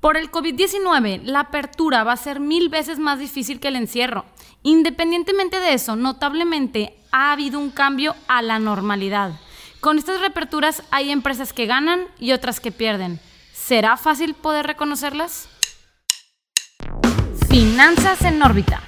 Por 0.00 0.16
el 0.16 0.30
COVID-19, 0.30 1.24
la 1.24 1.40
apertura 1.40 2.04
va 2.04 2.12
a 2.12 2.16
ser 2.16 2.40
mil 2.40 2.70
veces 2.70 2.98
más 2.98 3.18
difícil 3.18 3.60
que 3.60 3.68
el 3.68 3.76
encierro. 3.76 4.24
Independientemente 4.62 5.60
de 5.60 5.74
eso, 5.74 5.94
notablemente 5.94 6.96
ha 7.12 7.32
habido 7.32 7.58
un 7.58 7.70
cambio 7.70 8.14
a 8.26 8.40
la 8.40 8.58
normalidad. 8.58 9.38
Con 9.80 9.98
estas 9.98 10.20
reaperturas 10.20 10.82
hay 10.90 11.10
empresas 11.10 11.52
que 11.52 11.66
ganan 11.66 12.06
y 12.18 12.32
otras 12.32 12.60
que 12.60 12.72
pierden. 12.72 13.20
¿Será 13.52 13.98
fácil 13.98 14.32
poder 14.32 14.66
reconocerlas? 14.66 15.49
Finanzas 17.50 18.22
en 18.22 18.40
órbita. 18.40 18.80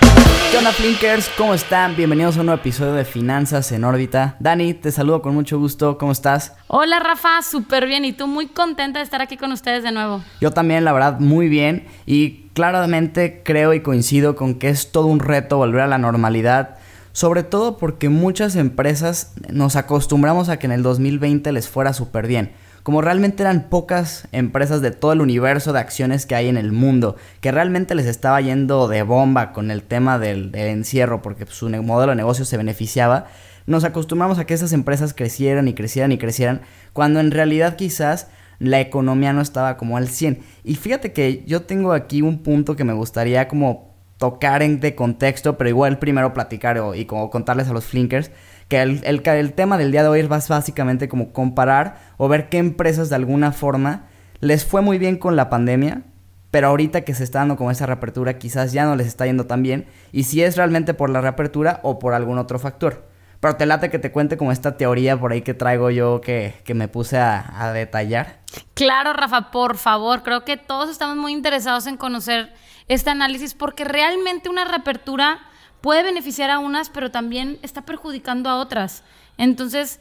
¿Qué 0.52 0.56
onda, 0.56 0.70
Flinkers? 0.70 1.28
¿Cómo 1.36 1.52
están? 1.52 1.96
Bienvenidos 1.96 2.36
a 2.36 2.40
un 2.40 2.46
nuevo 2.46 2.60
episodio 2.60 2.92
de 2.92 3.04
Finanzas 3.04 3.72
en 3.72 3.82
órbita. 3.82 4.36
Dani, 4.38 4.72
te 4.72 4.92
saludo 4.92 5.20
con 5.20 5.34
mucho 5.34 5.58
gusto. 5.58 5.98
¿Cómo 5.98 6.12
estás? 6.12 6.54
Hola, 6.68 7.00
Rafa. 7.00 7.42
Súper 7.42 7.86
bien. 7.86 8.04
Y 8.04 8.12
tú 8.12 8.28
muy 8.28 8.46
contenta 8.46 9.00
de 9.00 9.04
estar 9.04 9.20
aquí 9.20 9.36
con 9.36 9.50
ustedes 9.50 9.82
de 9.82 9.90
nuevo. 9.90 10.22
Yo 10.40 10.52
también, 10.52 10.84
la 10.84 10.92
verdad, 10.92 11.18
muy 11.18 11.48
bien. 11.48 11.88
Y 12.06 12.44
claramente 12.54 13.42
creo 13.44 13.74
y 13.74 13.80
coincido 13.80 14.36
con 14.36 14.54
que 14.54 14.68
es 14.68 14.92
todo 14.92 15.06
un 15.06 15.18
reto 15.18 15.56
volver 15.56 15.80
a 15.80 15.88
la 15.88 15.98
normalidad. 15.98 16.76
Sobre 17.10 17.42
todo 17.42 17.78
porque 17.78 18.10
muchas 18.10 18.54
empresas 18.54 19.34
nos 19.50 19.74
acostumbramos 19.74 20.48
a 20.48 20.60
que 20.60 20.66
en 20.66 20.72
el 20.72 20.84
2020 20.84 21.50
les 21.50 21.68
fuera 21.68 21.92
súper 21.92 22.28
bien 22.28 22.52
como 22.82 23.00
realmente 23.00 23.42
eran 23.42 23.68
pocas 23.68 24.26
empresas 24.32 24.80
de 24.82 24.90
todo 24.90 25.12
el 25.12 25.20
universo 25.20 25.72
de 25.72 25.78
acciones 25.78 26.26
que 26.26 26.34
hay 26.34 26.48
en 26.48 26.56
el 26.56 26.72
mundo, 26.72 27.16
que 27.40 27.52
realmente 27.52 27.94
les 27.94 28.06
estaba 28.06 28.40
yendo 28.40 28.88
de 28.88 29.02
bomba 29.02 29.52
con 29.52 29.70
el 29.70 29.82
tema 29.82 30.18
del, 30.18 30.54
encierro, 30.54 31.22
porque 31.22 31.46
su 31.46 31.68
modelo 31.68 32.10
de 32.10 32.16
negocio 32.16 32.44
se 32.44 32.56
beneficiaba, 32.56 33.26
nos 33.66 33.84
acostumbramos 33.84 34.38
a 34.38 34.46
que 34.46 34.54
esas 34.54 34.72
empresas 34.72 35.14
crecieran 35.14 35.68
y 35.68 35.74
crecieran 35.74 36.10
y 36.12 36.18
crecieran, 36.18 36.62
cuando 36.92 37.20
en 37.20 37.30
realidad 37.30 37.76
quizás 37.76 38.28
la 38.58 38.80
economía 38.80 39.32
no 39.32 39.40
estaba 39.40 39.76
como 39.76 39.96
al 39.96 40.08
100. 40.08 40.40
Y 40.64 40.74
fíjate 40.74 41.12
que 41.12 41.44
yo 41.46 41.62
tengo 41.62 41.92
aquí 41.92 42.22
un 42.22 42.42
punto 42.42 42.76
que 42.76 42.84
me 42.84 42.92
gustaría 42.92 43.48
como 43.48 43.92
tocar 44.18 44.62
en 44.62 44.78
de 44.78 44.94
contexto, 44.94 45.58
pero 45.58 45.68
igual 45.68 45.98
primero 45.98 46.32
platicar 46.32 46.80
y 46.94 47.06
como 47.06 47.28
contarles 47.30 47.68
a 47.68 47.72
los 47.72 47.84
flinkers 47.84 48.30
que 48.72 48.80
el, 48.80 49.02
el, 49.04 49.52
tema 49.52 49.76
del 49.76 49.92
día 49.92 50.02
de 50.02 50.08
hoy 50.08 50.20
es 50.20 50.48
básicamente 50.48 51.06
como 51.06 51.34
comparar 51.34 51.98
o 52.16 52.26
ver 52.26 52.48
qué 52.48 52.56
empresas 52.56 53.10
de 53.10 53.16
alguna 53.16 53.52
forma 53.52 54.06
les 54.40 54.64
fue 54.64 54.80
muy 54.80 54.96
bien 54.96 55.18
con 55.18 55.36
la 55.36 55.50
pandemia, 55.50 56.04
pero 56.50 56.68
ahorita 56.68 57.02
que 57.02 57.12
se 57.12 57.22
está 57.22 57.40
dando 57.40 57.56
como 57.56 57.70
esa 57.70 57.84
reapertura 57.84 58.38
quizás 58.38 58.72
ya 58.72 58.86
no 58.86 58.96
les 58.96 59.08
está 59.08 59.26
yendo 59.26 59.44
tan 59.44 59.62
bien, 59.62 59.88
y 60.10 60.24
si 60.24 60.42
es 60.42 60.56
realmente 60.56 60.94
por 60.94 61.10
la 61.10 61.20
reapertura 61.20 61.80
o 61.82 61.98
por 61.98 62.14
algún 62.14 62.38
otro 62.38 62.58
factor. 62.58 63.06
Pero 63.40 63.56
te 63.56 63.66
late 63.66 63.90
que 63.90 63.98
te 63.98 64.10
cuente 64.10 64.38
como 64.38 64.52
esta 64.52 64.78
teoría 64.78 65.20
por 65.20 65.32
ahí 65.32 65.42
que 65.42 65.52
traigo 65.52 65.90
yo 65.90 66.22
que, 66.22 66.54
que 66.64 66.72
me 66.72 66.88
puse 66.88 67.18
a, 67.18 67.52
a 67.62 67.74
detallar. 67.74 68.38
Claro, 68.72 69.12
Rafa, 69.12 69.50
por 69.50 69.76
favor, 69.76 70.22
creo 70.22 70.46
que 70.46 70.56
todos 70.56 70.88
estamos 70.88 71.18
muy 71.18 71.32
interesados 71.32 71.86
en 71.86 71.98
conocer 71.98 72.54
este 72.88 73.10
análisis 73.10 73.52
porque 73.52 73.84
realmente 73.84 74.48
una 74.48 74.64
reapertura 74.64 75.40
puede 75.82 76.02
beneficiar 76.02 76.50
a 76.50 76.58
unas, 76.58 76.88
pero 76.88 77.10
también 77.10 77.58
está 77.62 77.82
perjudicando 77.82 78.48
a 78.48 78.56
otras. 78.56 79.02
Entonces, 79.36 80.00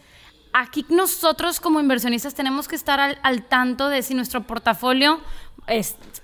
aquí 0.53 0.85
nosotros 0.89 1.59
como 1.59 1.79
inversionistas 1.79 2.35
tenemos 2.35 2.67
que 2.67 2.75
estar 2.75 3.17
al, 3.21 3.43
tanto 3.43 3.89
de 3.89 4.01
si 4.01 4.13
nuestro 4.13 4.43
portafolio 4.43 5.19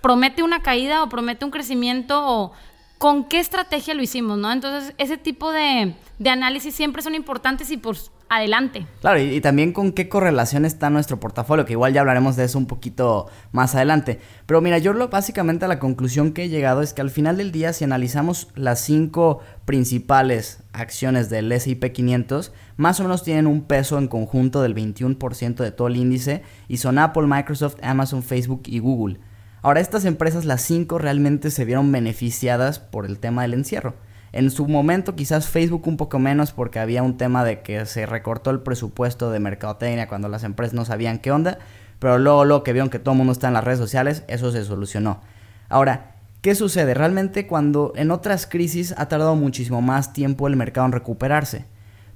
promete 0.02 0.44
una 0.44 0.61
caída 0.61 1.03
o 1.03 1.09
promete 1.09 1.44
un 1.44 1.52
crecimiento 1.52 2.25
o 2.25 2.53
con 2.97 3.25
qué 3.25 3.39
estrategia 3.39 3.94
lo 3.94 4.02
hicimos, 4.02 4.38
¿no? 4.38 4.52
Entonces, 4.52 4.94
ese 4.97 5.17
tipo 5.17 5.52
de, 5.52 5.95
de 6.17 6.30
análisis 6.30 6.73
siempre 6.73 7.02
son 7.02 7.16
importantes 7.16 7.69
y 7.71 7.77
pues 7.77 8.11
adelante. 8.30 8.86
Claro, 9.02 9.20
y, 9.20 9.42
también 9.42 9.73
con 9.73 9.92
qué 9.92 10.09
correlación 10.09 10.66
está 10.66 10.89
nuestro 10.89 11.20
portafolio, 11.20 11.66
que 11.66 11.73
igual 11.73 11.94
ya 11.94 12.02
hablaremos 12.02 12.36
de 12.36 12.45
eso 12.45 12.58
un 12.58 12.66
poquito 12.66 13.28
más 13.52 13.75
adelante. 13.75 14.20
Pero 14.45 14.61
mira, 14.61 14.78
yo 14.78 14.94
lo, 14.94 15.09
básicamente 15.09 15.67
la 15.67 15.80
conclusión 15.80 16.33
que 16.33 16.44
he 16.44 16.50
llegado 16.50 16.81
es 16.81 16.94
que 16.94 17.02
al 17.02 17.09
final 17.09 17.38
del 17.38 17.52
día, 17.52 17.73
si 17.73 17.83
analizamos 17.83 18.50
las 18.55 18.80
cinco 18.81 19.42
principales 19.66 20.64
acciones 20.73 21.30
del 21.30 21.52
S&P 21.52 21.92
500, 21.92 22.54
más 22.77 22.99
o 22.99 23.04
menos 23.04 23.23
tienen 23.23 23.48
un 23.48 23.61
peso 23.61 23.98
en 23.98 24.08
conjunto 24.08 24.61
del 24.61 24.76
21% 24.76 25.55
de 25.55 25.71
todo 25.71 25.87
el 25.87 25.98
índice 25.98 26.43
y 26.67 26.77
son 26.77 26.99
Apple, 26.99 27.27
Microsoft, 27.27 27.77
Amazon, 27.82 28.23
Facebook 28.23 28.64
y 28.66 28.80
Google. 28.80 29.20
Ahora, 29.61 29.82
estas 29.82 30.05
empresas, 30.05 30.45
las 30.45 30.61
cinco, 30.61 30.98
realmente 30.98 31.52
se 31.52 31.66
vieron 31.66 31.92
beneficiadas 31.92 32.80
por 32.80 33.05
el 33.05 33.20
tema 33.20 33.42
del 33.42 33.54
encierro. 33.54 33.95
En 34.33 34.52
su 34.52 34.67
momento 34.67 35.15
quizás 35.15 35.48
Facebook 35.48 35.88
un 35.88 35.98
poco 35.98 36.20
menos 36.20 36.52
porque 36.52 36.80
había 36.80 37.04
un 37.04 37.17
tema 37.17 37.43
de 37.43 37.61
que 37.61 37.86
se 37.86 38.05
recortó 38.05 38.49
el 38.52 38.60
presupuesto 38.60 39.32
de 39.32 39.39
mercadotecnia 39.39 40.08
cuando 40.08 40.27
las 40.27 40.43
empresas 40.43 40.73
no 40.73 40.86
sabían 40.86 41.20
qué 41.20 41.32
onda, 41.32 41.60
pero 41.99 42.20
luego, 42.20 42.45
lo 42.45 42.64
que 42.64 42.73
vieron 42.73 42.89
que 42.89 42.99
todo 42.99 43.14
el 43.14 43.17
mundo 43.17 43.33
está 43.33 43.48
en 43.48 43.54
las 43.54 43.64
redes 43.64 43.80
sociales, 43.80 44.23
eso 44.27 44.52
se 44.52 44.64
solucionó. 44.64 45.21
Ahora, 45.70 46.16
¿qué 46.42 46.54
sucede? 46.54 46.93
Realmente 46.93 47.48
cuando 47.48 47.93
en 47.95 48.11
otras 48.11 48.45
crisis 48.45 48.93
ha 48.98 49.08
tardado 49.08 49.36
muchísimo 49.36 49.82
más 49.82 50.14
tiempo 50.14 50.48
el 50.48 50.55
mercado 50.55 50.86
en 50.86 50.92
recuperarse. 50.92 51.66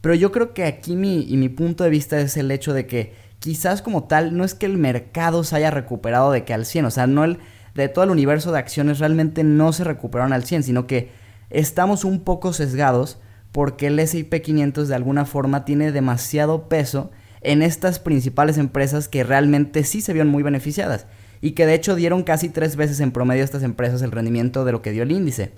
Pero 0.01 0.15
yo 0.15 0.31
creo 0.31 0.53
que 0.53 0.65
aquí 0.65 0.95
mi, 0.95 1.21
y 1.21 1.37
mi 1.37 1.49
punto 1.49 1.83
de 1.83 1.89
vista 1.89 2.19
es 2.19 2.37
el 2.37 2.51
hecho 2.51 2.73
de 2.73 2.87
que 2.87 3.13
quizás 3.39 3.81
como 3.81 4.03
tal 4.03 4.37
no 4.37 4.43
es 4.43 4.53
que 4.53 4.65
el 4.65 4.77
mercado 4.77 5.43
se 5.43 5.55
haya 5.55 5.71
recuperado 5.71 6.31
de 6.31 6.43
que 6.43 6.53
al 6.53 6.65
100, 6.65 6.85
o 6.85 6.91
sea, 6.91 7.07
no 7.07 7.23
el 7.23 7.39
de 7.73 7.87
todo 7.87 8.03
el 8.03 8.11
universo 8.11 8.51
de 8.51 8.59
acciones 8.59 8.99
realmente 8.99 9.43
no 9.43 9.73
se 9.73 9.83
recuperaron 9.83 10.33
al 10.33 10.43
100, 10.43 10.63
sino 10.63 10.87
que 10.87 11.11
estamos 11.51 12.03
un 12.03 12.21
poco 12.21 12.53
sesgados 12.53 13.19
porque 13.51 13.87
el 13.87 13.99
S&P 13.99 14.41
500 14.41 14.87
de 14.87 14.95
alguna 14.95 15.25
forma 15.25 15.65
tiene 15.65 15.91
demasiado 15.91 16.69
peso 16.69 17.11
en 17.41 17.61
estas 17.61 17.99
principales 17.99 18.57
empresas 18.57 19.07
que 19.07 19.23
realmente 19.23 19.83
sí 19.83 20.01
se 20.01 20.13
vieron 20.13 20.31
muy 20.31 20.43
beneficiadas 20.43 21.05
y 21.41 21.51
que 21.51 21.65
de 21.65 21.73
hecho 21.73 21.95
dieron 21.95 22.23
casi 22.23 22.49
tres 22.49 22.75
veces 22.75 22.99
en 22.99 23.11
promedio 23.11 23.41
a 23.41 23.45
estas 23.45 23.63
empresas 23.63 24.01
el 24.01 24.11
rendimiento 24.11 24.63
de 24.63 24.71
lo 24.71 24.81
que 24.81 24.91
dio 24.91 25.03
el 25.03 25.11
índice. 25.11 25.53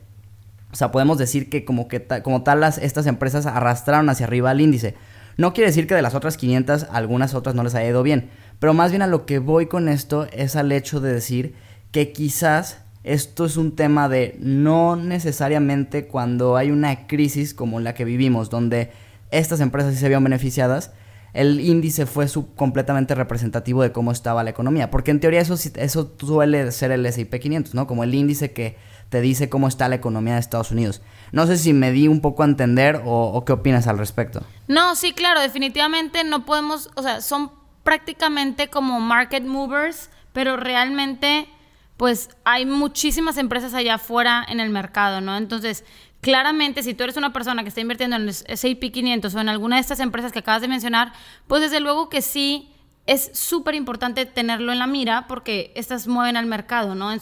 O 0.71 0.75
sea, 0.75 0.91
podemos 0.91 1.17
decir 1.17 1.49
que 1.49 1.65
como, 1.65 1.87
que 1.87 2.03
como 2.23 2.41
tal 2.41 2.61
las, 2.61 2.77
estas 2.79 3.05
empresas 3.05 3.45
arrastraron 3.45 4.09
hacia 4.09 4.25
arriba 4.25 4.49
al 4.49 4.61
índice. 4.61 4.95
No 5.37 5.53
quiere 5.53 5.69
decir 5.69 5.87
que 5.87 5.95
de 5.95 6.01
las 6.01 6.15
otras 6.15 6.37
500 6.37 6.87
algunas 6.91 7.35
otras 7.35 7.53
no 7.53 7.63
les 7.63 7.75
haya 7.75 7.89
ido 7.89 8.01
bien, 8.01 8.29
pero 8.59 8.73
más 8.73 8.91
bien 8.91 9.01
a 9.01 9.07
lo 9.07 9.25
que 9.25 9.39
voy 9.39 9.67
con 9.67 9.89
esto 9.89 10.27
es 10.31 10.55
al 10.55 10.71
hecho 10.71 10.99
de 10.99 11.13
decir 11.13 11.55
que 11.91 12.11
quizás 12.11 12.79
esto 13.03 13.45
es 13.45 13.57
un 13.57 13.75
tema 13.75 14.07
de 14.09 14.37
no 14.39 14.95
necesariamente 14.95 16.07
cuando 16.07 16.55
hay 16.55 16.71
una 16.71 17.07
crisis 17.07 17.53
como 17.53 17.79
la 17.79 17.93
que 17.93 18.05
vivimos, 18.05 18.49
donde 18.49 18.91
estas 19.31 19.59
empresas 19.59 19.93
sí 19.93 19.99
se 19.99 20.07
vieron 20.07 20.23
beneficiadas, 20.23 20.91
el 21.33 21.59
índice 21.59 22.05
fue 22.05 22.27
completamente 22.55 23.15
representativo 23.15 23.81
de 23.81 23.91
cómo 23.91 24.11
estaba 24.11 24.43
la 24.43 24.51
economía. 24.51 24.91
Porque 24.91 25.11
en 25.11 25.19
teoría 25.19 25.41
eso, 25.41 25.55
eso 25.75 26.13
suele 26.19 26.71
ser 26.71 26.91
el 26.91 27.05
S&P 27.05 27.39
500, 27.39 27.73
¿no? 27.73 27.87
Como 27.87 28.03
el 28.03 28.13
índice 28.13 28.53
que 28.53 28.77
te 29.09 29.19
dice 29.19 29.49
cómo 29.49 29.67
está 29.67 29.89
la 29.89 29.95
economía 29.95 30.35
de 30.35 30.39
Estados 30.39 30.71
Unidos. 30.71 31.01
No 31.31 31.47
sé 31.47 31.57
si 31.57 31.73
me 31.73 31.91
di 31.91 32.07
un 32.07 32.21
poco 32.21 32.43
a 32.43 32.45
entender 32.45 33.01
o 33.03 33.43
qué 33.45 33.53
opinas 33.53 33.87
al 33.87 33.97
respecto. 33.97 34.43
No, 34.67 34.95
sí, 34.95 35.13
claro, 35.13 35.41
definitivamente 35.41 36.23
no 36.23 36.45
podemos, 36.45 36.91
o 36.95 37.01
sea, 37.01 37.19
son 37.21 37.51
prácticamente 37.83 38.69
como 38.69 38.99
market 38.99 39.43
movers, 39.43 40.09
pero 40.33 40.55
realmente 40.55 41.47
pues 42.03 42.27
hay 42.43 42.65
muchísimas 42.65 43.37
empresas 43.37 43.73
allá 43.73 43.93
afuera 43.93 44.45
en 44.49 44.59
el 44.59 44.69
mercado, 44.69 45.21
¿no? 45.21 45.37
Entonces, 45.37 45.85
claramente, 46.19 46.83
si 46.83 46.93
tú 46.93 47.05
eres 47.05 47.15
una 47.15 47.31
persona 47.31 47.63
que 47.63 47.69
está 47.69 47.79
invirtiendo 47.79 48.17
en 48.17 48.23
el 48.23 48.27
S&P 48.27 48.91
500 48.91 49.33
o 49.33 49.39
en 49.39 49.47
alguna 49.47 49.77
de 49.77 49.83
estas 49.83 50.01
empresas 50.01 50.33
que 50.33 50.39
acabas 50.39 50.61
de 50.61 50.67
mencionar, 50.67 51.13
pues 51.47 51.61
desde 51.61 51.79
luego 51.79 52.09
que 52.09 52.21
sí 52.21 52.69
es 53.05 53.31
súper 53.33 53.75
importante 53.75 54.25
tenerlo 54.25 54.73
en 54.73 54.79
la 54.79 54.85
mira 54.85 55.27
porque 55.29 55.71
estas 55.75 56.05
mueven 56.05 56.35
al 56.35 56.45
mercado, 56.45 56.93
¿no? 56.93 57.09
En, 57.09 57.21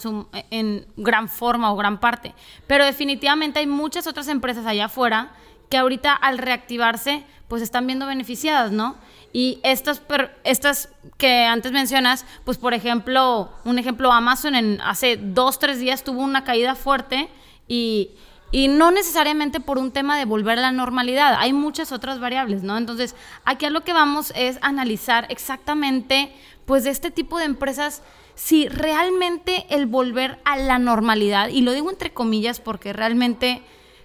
en 0.50 0.84
gran 0.96 1.28
forma 1.28 1.72
o 1.72 1.76
gran 1.76 2.00
parte. 2.00 2.34
Pero 2.66 2.84
definitivamente 2.84 3.60
hay 3.60 3.68
muchas 3.68 4.08
otras 4.08 4.26
empresas 4.26 4.66
allá 4.66 4.86
afuera 4.86 5.30
que 5.70 5.76
ahorita 5.76 6.12
al 6.12 6.38
reactivarse, 6.38 7.22
pues 7.46 7.62
están 7.62 7.86
viendo 7.86 8.06
beneficiadas, 8.06 8.72
¿no? 8.72 8.96
Y 9.32 9.60
estas, 9.62 10.02
estas 10.44 10.90
que 11.16 11.44
antes 11.44 11.72
mencionas, 11.72 12.26
pues 12.44 12.58
por 12.58 12.74
ejemplo, 12.74 13.50
un 13.64 13.78
ejemplo, 13.78 14.12
Amazon 14.12 14.54
en 14.54 14.80
hace 14.82 15.16
dos, 15.16 15.58
tres 15.58 15.78
días 15.78 16.04
tuvo 16.04 16.20
una 16.20 16.44
caída 16.44 16.74
fuerte 16.74 17.30
y, 17.66 18.10
y 18.50 18.68
no 18.68 18.90
necesariamente 18.90 19.58
por 19.58 19.78
un 19.78 19.90
tema 19.90 20.18
de 20.18 20.26
volver 20.26 20.58
a 20.58 20.62
la 20.62 20.72
normalidad, 20.72 21.36
hay 21.38 21.54
muchas 21.54 21.92
otras 21.92 22.20
variables, 22.20 22.62
¿no? 22.62 22.76
Entonces, 22.76 23.16
aquí 23.46 23.64
a 23.64 23.70
lo 23.70 23.82
que 23.84 23.94
vamos 23.94 24.34
es 24.36 24.58
analizar 24.60 25.26
exactamente, 25.30 26.34
pues 26.66 26.84
de 26.84 26.90
este 26.90 27.10
tipo 27.10 27.38
de 27.38 27.46
empresas, 27.46 28.02
si 28.34 28.68
realmente 28.68 29.64
el 29.70 29.86
volver 29.86 30.40
a 30.44 30.58
la 30.58 30.78
normalidad, 30.78 31.48
y 31.48 31.62
lo 31.62 31.72
digo 31.72 31.90
entre 31.90 32.12
comillas 32.12 32.60
porque 32.60 32.92
realmente 32.92 33.62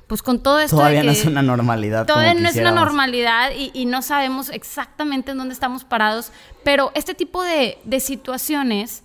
pues 0.07 0.23
con 0.23 0.39
todo 0.39 0.59
esto. 0.59 0.77
Todavía 0.77 1.03
no 1.03 1.11
es 1.11 1.25
una 1.25 1.41
normalidad. 1.41 2.05
Todavía 2.05 2.33
no 2.33 2.47
es 2.47 2.55
una 2.55 2.71
normalidad 2.71 3.51
y, 3.51 3.85
no 3.85 4.01
sabemos 4.01 4.49
exactamente 4.49 5.31
en 5.31 5.37
dónde 5.37 5.53
estamos 5.53 5.83
parados, 5.83 6.31
pero 6.63 6.91
este 6.95 7.13
tipo 7.13 7.43
de, 7.43 7.77
de, 7.83 7.99
situaciones 7.99 9.03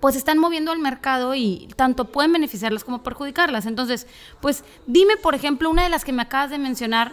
pues 0.00 0.16
están 0.16 0.38
moviendo 0.38 0.72
al 0.72 0.78
mercado 0.78 1.34
y 1.34 1.68
tanto 1.76 2.06
pueden 2.06 2.32
beneficiarlas 2.32 2.84
como 2.84 3.02
perjudicarlas. 3.02 3.66
Entonces, 3.66 4.06
pues 4.40 4.64
dime, 4.86 5.16
por 5.18 5.34
ejemplo, 5.34 5.68
una 5.68 5.82
de 5.82 5.90
las 5.90 6.04
que 6.04 6.12
me 6.12 6.22
acabas 6.22 6.50
de 6.50 6.58
mencionar, 6.58 7.12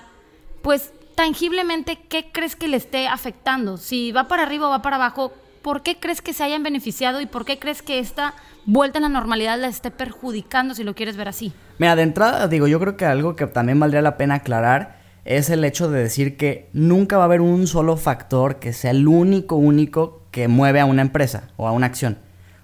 pues 0.61 0.93
tangiblemente, 1.15 1.99
¿qué 2.07 2.29
crees 2.31 2.55
que 2.55 2.69
le 2.69 2.77
esté 2.77 3.07
afectando? 3.07 3.77
Si 3.77 4.13
va 4.13 4.29
para 4.29 4.43
arriba 4.43 4.67
o 4.67 4.69
va 4.69 4.81
para 4.81 4.95
abajo, 4.95 5.33
¿por 5.67 5.83
qué 5.83 5.97
crees 5.99 6.21
que 6.21 6.31
se 6.31 6.45
hayan 6.45 6.63
beneficiado 6.63 7.19
y 7.19 7.25
por 7.25 7.43
qué 7.43 7.59
crees 7.59 7.81
que 7.81 7.99
esta 7.99 8.33
vuelta 8.65 8.99
a 8.99 9.01
la 9.01 9.09
normalidad 9.09 9.59
la 9.59 9.67
esté 9.67 9.91
perjudicando, 9.91 10.73
si 10.73 10.85
lo 10.85 10.95
quieres 10.95 11.17
ver 11.17 11.27
así? 11.27 11.51
Mira, 11.77 11.97
de 11.97 12.03
entrada, 12.03 12.47
digo, 12.47 12.67
yo 12.67 12.79
creo 12.79 12.95
que 12.95 13.03
algo 13.03 13.35
que 13.35 13.47
también 13.47 13.77
valdría 13.77 14.01
la 14.01 14.15
pena 14.15 14.35
aclarar 14.35 15.01
es 15.25 15.49
el 15.49 15.65
hecho 15.65 15.91
de 15.91 16.01
decir 16.01 16.37
que 16.37 16.69
nunca 16.71 17.17
va 17.17 17.23
a 17.23 17.25
haber 17.25 17.41
un 17.41 17.67
solo 17.67 17.97
factor 17.97 18.59
que 18.59 18.71
sea 18.71 18.91
el 18.91 19.09
único, 19.09 19.57
único 19.57 20.21
que 20.31 20.47
mueve 20.47 20.79
a 20.79 20.85
una 20.85 21.01
empresa 21.01 21.49
o 21.57 21.67
a 21.67 21.73
una 21.73 21.87
acción. 21.87 22.17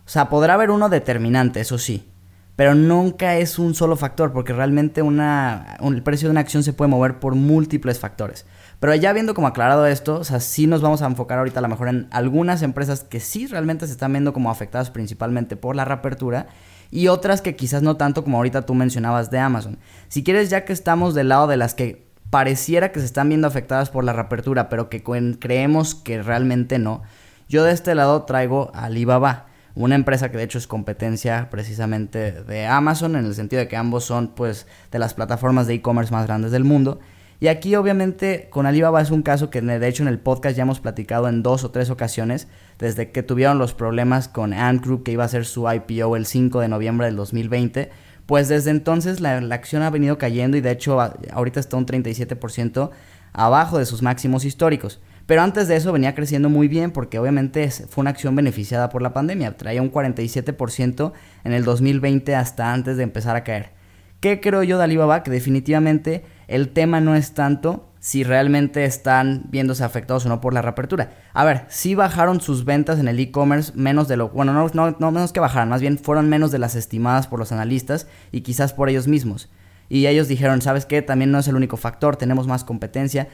O 0.06 0.10
sea, 0.10 0.30
podrá 0.30 0.54
haber 0.54 0.72
uno 0.72 0.88
determinante, 0.88 1.60
eso 1.60 1.78
sí, 1.78 2.10
pero 2.56 2.74
nunca 2.74 3.36
es 3.36 3.60
un 3.60 3.76
solo 3.76 3.98
factor, 3.98 4.32
porque 4.32 4.54
realmente 4.54 5.02
una, 5.02 5.76
el 5.82 6.04
precio 6.04 6.30
de 6.30 6.32
una 6.32 6.40
acción 6.40 6.64
se 6.64 6.72
puede 6.72 6.90
mover 6.90 7.20
por 7.20 7.36
múltiples 7.36 8.00
factores. 8.00 8.46
Pero 8.84 8.96
ya 8.96 9.14
viendo 9.14 9.34
como 9.34 9.48
aclarado 9.48 9.88
esto, 9.88 10.16
o 10.16 10.24
sea, 10.26 10.42
sí 10.42 10.68
nos 10.68 10.82
vamos 10.82 11.02
a 11.02 11.06
enfocar 11.06 11.40
ahorita 11.40 11.60
a 11.60 11.62
lo 11.62 11.70
mejor 11.70 11.88
en 11.88 12.10
algunas 12.12 12.62
empresas 12.64 13.06
que 13.06 13.22
sí 13.22 13.48
realmente 13.48 13.86
se 13.86 13.94
están 13.94 14.12
viendo 14.12 14.34
como 14.34 14.52
afectadas 14.52 14.92
principalmente 14.92 15.56
por 15.56 15.78
la 15.78 15.86
reapertura 15.86 16.48
y 16.92 17.08
otras 17.08 17.42
que 17.42 17.56
quizás 17.56 17.82
no 17.82 17.96
tanto 17.96 18.26
como 18.26 18.36
ahorita 18.36 18.66
tú 18.66 18.74
mencionabas 18.74 19.32
de 19.32 19.40
Amazon. 19.40 19.78
Si 20.10 20.22
quieres, 20.22 20.50
ya 20.50 20.66
que 20.66 20.74
estamos 20.74 21.16
del 21.16 21.30
lado 21.30 21.48
de 21.48 21.56
las 21.56 21.76
que 21.76 22.10
pareciera 22.30 22.92
que 22.92 23.00
se 23.00 23.06
están 23.06 23.30
viendo 23.30 23.48
afectadas 23.48 23.90
por 23.90 24.04
la 24.04 24.12
reapertura, 24.12 24.68
pero 24.68 24.90
que 24.90 25.02
creemos 25.02 25.96
que 25.96 26.22
realmente 26.22 26.78
no, 26.78 27.04
yo 27.48 27.64
de 27.64 27.72
este 27.72 27.96
lado 27.96 28.24
traigo 28.24 28.70
a 28.74 28.84
Alibaba 28.84 29.46
una 29.76 29.96
empresa 29.96 30.30
que 30.30 30.38
de 30.38 30.44
hecho 30.44 30.58
es 30.58 30.68
competencia 30.68 31.48
precisamente 31.50 32.44
de 32.44 32.66
Amazon 32.68 33.16
en 33.16 33.26
el 33.28 33.34
sentido 33.34 33.62
de 33.62 33.70
que 33.70 33.78
ambos 33.78 34.04
son 34.04 34.36
pues 34.36 34.68
de 34.92 35.00
las 35.00 35.14
plataformas 35.14 35.68
de 35.68 35.76
e-commerce 35.76 36.12
más 36.12 36.28
grandes 36.28 36.52
del 36.52 36.66
mundo. 36.66 37.00
Y 37.44 37.50
aquí 37.50 37.76
obviamente 37.76 38.48
con 38.50 38.66
Alibaba 38.66 39.02
es 39.02 39.12
un 39.12 39.22
caso 39.22 39.50
que 39.50 39.60
de 39.60 39.88
hecho 39.90 40.02
en 40.02 40.08
el 40.08 40.18
podcast 40.18 40.56
ya 40.56 40.64
hemos 40.64 40.80
platicado 40.80 41.28
en 41.28 41.44
dos 41.44 41.66
o 41.66 41.72
tres 41.72 41.90
ocasiones 41.90 42.48
desde 42.80 43.12
que 43.12 43.22
tuvieron 43.22 43.58
los 43.60 43.74
problemas 43.74 44.30
con 44.30 44.54
Ant 44.54 44.82
Group 44.82 45.04
que 45.04 45.12
iba 45.12 45.26
a 45.26 45.28
ser 45.28 45.44
su 45.46 45.70
IPO 45.70 46.16
el 46.16 46.26
5 46.26 46.62
de 46.62 46.70
noviembre 46.70 47.08
del 47.08 47.18
2020. 47.18 47.92
Pues 48.28 48.48
desde 48.48 48.72
entonces 48.72 49.20
la, 49.20 49.40
acción 49.54 49.82
ha 49.82 49.90
venido 49.90 50.18
cayendo 50.18 50.56
y 50.56 50.62
de 50.62 50.72
hecho 50.72 51.02
ahorita 51.02 51.60
está 51.60 51.76
un 51.76 51.86
37% 51.86 52.92
abajo 53.34 53.78
de 53.78 53.86
sus 53.88 54.02
máximos 54.02 54.46
históricos. 54.46 55.02
Pero 55.26 55.42
antes 55.42 55.68
de 55.68 55.76
eso 55.76 55.92
venía 55.92 56.16
creciendo 56.16 56.48
muy 56.48 56.70
bien 56.70 56.92
porque 56.92 57.20
obviamente 57.20 57.70
fue 57.70 58.04
una 58.04 58.12
acción 58.12 58.38
beneficiada 58.38 58.88
por 58.88 59.02
la 59.02 59.12
pandemia. 59.12 59.58
Traía 59.58 59.82
un 59.82 59.92
47% 59.92 61.12
en 61.44 61.52
el 61.52 61.66
2020 61.66 62.38
hasta 62.38 62.72
antes 62.72 62.96
de 62.96 63.04
empezar 63.04 63.36
a 63.36 63.44
caer. 63.44 63.83
¿Qué 64.24 64.40
creo 64.40 64.64
yo 64.64 64.78
de 64.78 64.86
Alibaba? 64.86 65.22
Que 65.22 65.32
definitivamente 65.32 66.24
el 66.48 66.70
tema 66.70 67.02
no 67.02 67.14
es 67.14 67.34
tanto 67.34 67.90
si 68.00 68.24
realmente 68.24 68.86
están 68.86 69.48
viéndose 69.50 69.84
afectados 69.84 70.26
o 70.26 70.30
no 70.30 70.40
por 70.40 70.54
la 70.54 70.62
reapertura. 70.62 71.12
A 71.34 71.44
ver, 71.44 71.66
sí 71.68 71.94
bajaron 71.94 72.40
sus 72.40 72.64
ventas 72.64 73.00
en 73.00 73.10
el 73.10 73.20
e-commerce 73.20 73.74
menos 73.76 74.08
de 74.08 74.16
lo... 74.16 74.30
Bueno, 74.30 74.54
no, 74.54 74.70
no, 74.74 74.96
no 74.98 75.12
menos 75.12 75.34
que 75.34 75.42
bajaran, 75.42 75.68
más 75.68 75.82
bien 75.82 75.98
fueron 75.98 76.30
menos 76.30 76.52
de 76.52 76.60
las 76.60 76.76
estimadas 76.76 77.28
por 77.28 77.38
los 77.38 77.52
analistas 77.52 78.08
y 78.32 78.44
quizás 78.44 78.72
por 78.72 78.88
ellos 78.88 79.10
mismos. 79.10 79.50
Y 79.90 80.08
ellos 80.08 80.30
dijeron, 80.30 80.62
¿sabes 80.62 80.86
qué? 80.86 81.02
También 81.02 81.30
no 81.30 81.40
es 81.40 81.50
el 81.50 81.58
único 81.58 81.76
factor, 81.76 82.16
tenemos 82.16 82.48
más 82.48 82.64
competencia 82.64 83.28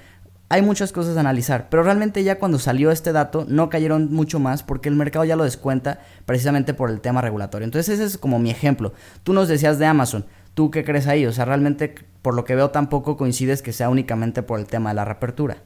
hay 0.49 0.63
muchas 0.63 0.91
cosas 0.91 1.15
a 1.15 1.19
analizar, 1.19 1.69
pero 1.69 1.83
realmente 1.83 2.23
ya 2.23 2.39
cuando 2.39 2.57
salió 2.57 2.89
este 2.89 3.11
dato 3.11 3.45
no 3.47 3.69
cayeron 3.69 4.11
mucho 4.11 4.39
más 4.39 4.63
porque 4.63 4.89
el 4.89 4.95
mercado 4.95 5.23
ya 5.23 5.35
lo 5.35 5.43
descuenta 5.43 5.99
precisamente 6.25 6.73
por 6.73 6.89
el 6.89 7.01
tema 7.01 7.21
regulatorio. 7.21 7.65
Entonces 7.65 7.95
ese 7.95 8.05
es 8.05 8.17
como 8.17 8.39
mi 8.39 8.49
ejemplo. 8.49 8.93
Tú 9.23 9.33
nos 9.33 9.47
decías 9.47 9.77
de 9.77 9.85
Amazon, 9.85 10.25
¿tú 10.55 10.71
qué 10.71 10.83
crees 10.83 11.05
ahí? 11.05 11.27
O 11.27 11.31
sea, 11.31 11.45
realmente 11.45 11.93
por 12.23 12.33
lo 12.33 12.45
que 12.45 12.55
veo 12.55 12.71
tampoco 12.71 13.15
coincides 13.15 13.61
que 13.61 13.73
sea 13.73 13.89
únicamente 13.89 14.41
por 14.41 14.59
el 14.59 14.65
tema 14.65 14.89
de 14.89 14.95
la 14.95 15.05
reapertura. 15.05 15.57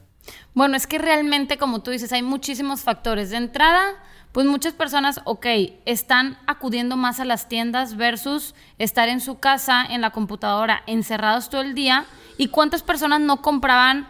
Bueno, 0.53 0.75
es 0.75 0.85
que 0.85 0.99
realmente, 0.99 1.57
como 1.57 1.81
tú 1.81 1.91
dices, 1.91 2.11
hay 2.13 2.21
muchísimos 2.21 2.81
factores. 2.81 3.29
De 3.29 3.37
entrada, 3.37 3.83
pues 4.31 4.45
muchas 4.45 4.73
personas, 4.73 5.21
ok, 5.25 5.45
están 5.85 6.37
acudiendo 6.45 6.97
más 6.97 7.19
a 7.19 7.25
las 7.25 7.47
tiendas 7.47 7.97
versus 7.97 8.53
estar 8.77 9.09
en 9.09 9.19
su 9.19 9.39
casa, 9.39 9.85
en 9.85 10.01
la 10.01 10.11
computadora, 10.11 10.83
encerrados 10.87 11.49
todo 11.49 11.61
el 11.61 11.73
día. 11.73 12.05
¿Y 12.37 12.47
cuántas 12.47 12.83
personas 12.83 13.21
no 13.21 13.41
compraban? 13.41 14.07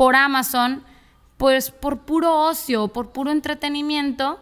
Por 0.00 0.16
Amazon, 0.16 0.82
pues 1.36 1.70
por 1.70 2.06
puro 2.06 2.34
ocio, 2.34 2.88
por 2.88 3.12
puro 3.12 3.32
entretenimiento, 3.32 4.40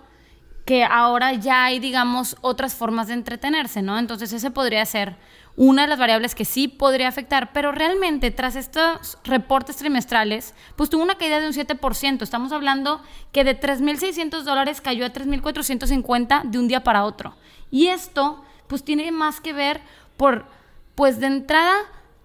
que 0.65 0.85
ahora 0.85 1.33
ya 1.33 1.65
hay, 1.65 1.81
digamos, 1.81 2.37
otras 2.43 2.77
formas 2.77 3.09
de 3.09 3.15
entretenerse, 3.15 3.83
¿no? 3.83 3.99
Entonces 3.99 4.33
ese 4.33 4.53
podría 4.53 4.87
ser 4.87 5.17
una 5.57 5.83
de 5.83 5.89
las 5.89 5.99
variables 5.99 6.37
que 6.37 6.45
sí 6.45 6.69
podría 6.69 7.09
afectar, 7.09 7.53
pero 7.53 7.73
realmente 7.73 8.31
tras 8.31 8.55
estos 8.55 9.19
reportes 9.25 9.79
trimestrales, 9.79 10.55
pues 10.77 10.91
tuvo 10.91 11.03
una 11.03 11.17
caída 11.17 11.41
de 11.41 11.49
un 11.49 11.53
7%. 11.53 12.23
Estamos 12.23 12.53
hablando 12.53 13.03
que 13.33 13.43
de 13.43 13.59
3.600 13.59 14.43
dólares 14.43 14.81
cayó 14.81 15.07
a 15.07 15.13
3.450 15.13 16.45
de 16.45 16.59
un 16.61 16.69
día 16.69 16.85
para 16.85 17.03
otro. 17.03 17.35
Y 17.73 17.89
esto, 17.89 18.45
pues 18.69 18.85
tiene 18.85 19.11
más 19.11 19.41
que 19.41 19.53
ver 19.53 19.81
por, 20.17 20.47
pues 20.95 21.19
de 21.19 21.27
entrada, 21.27 21.75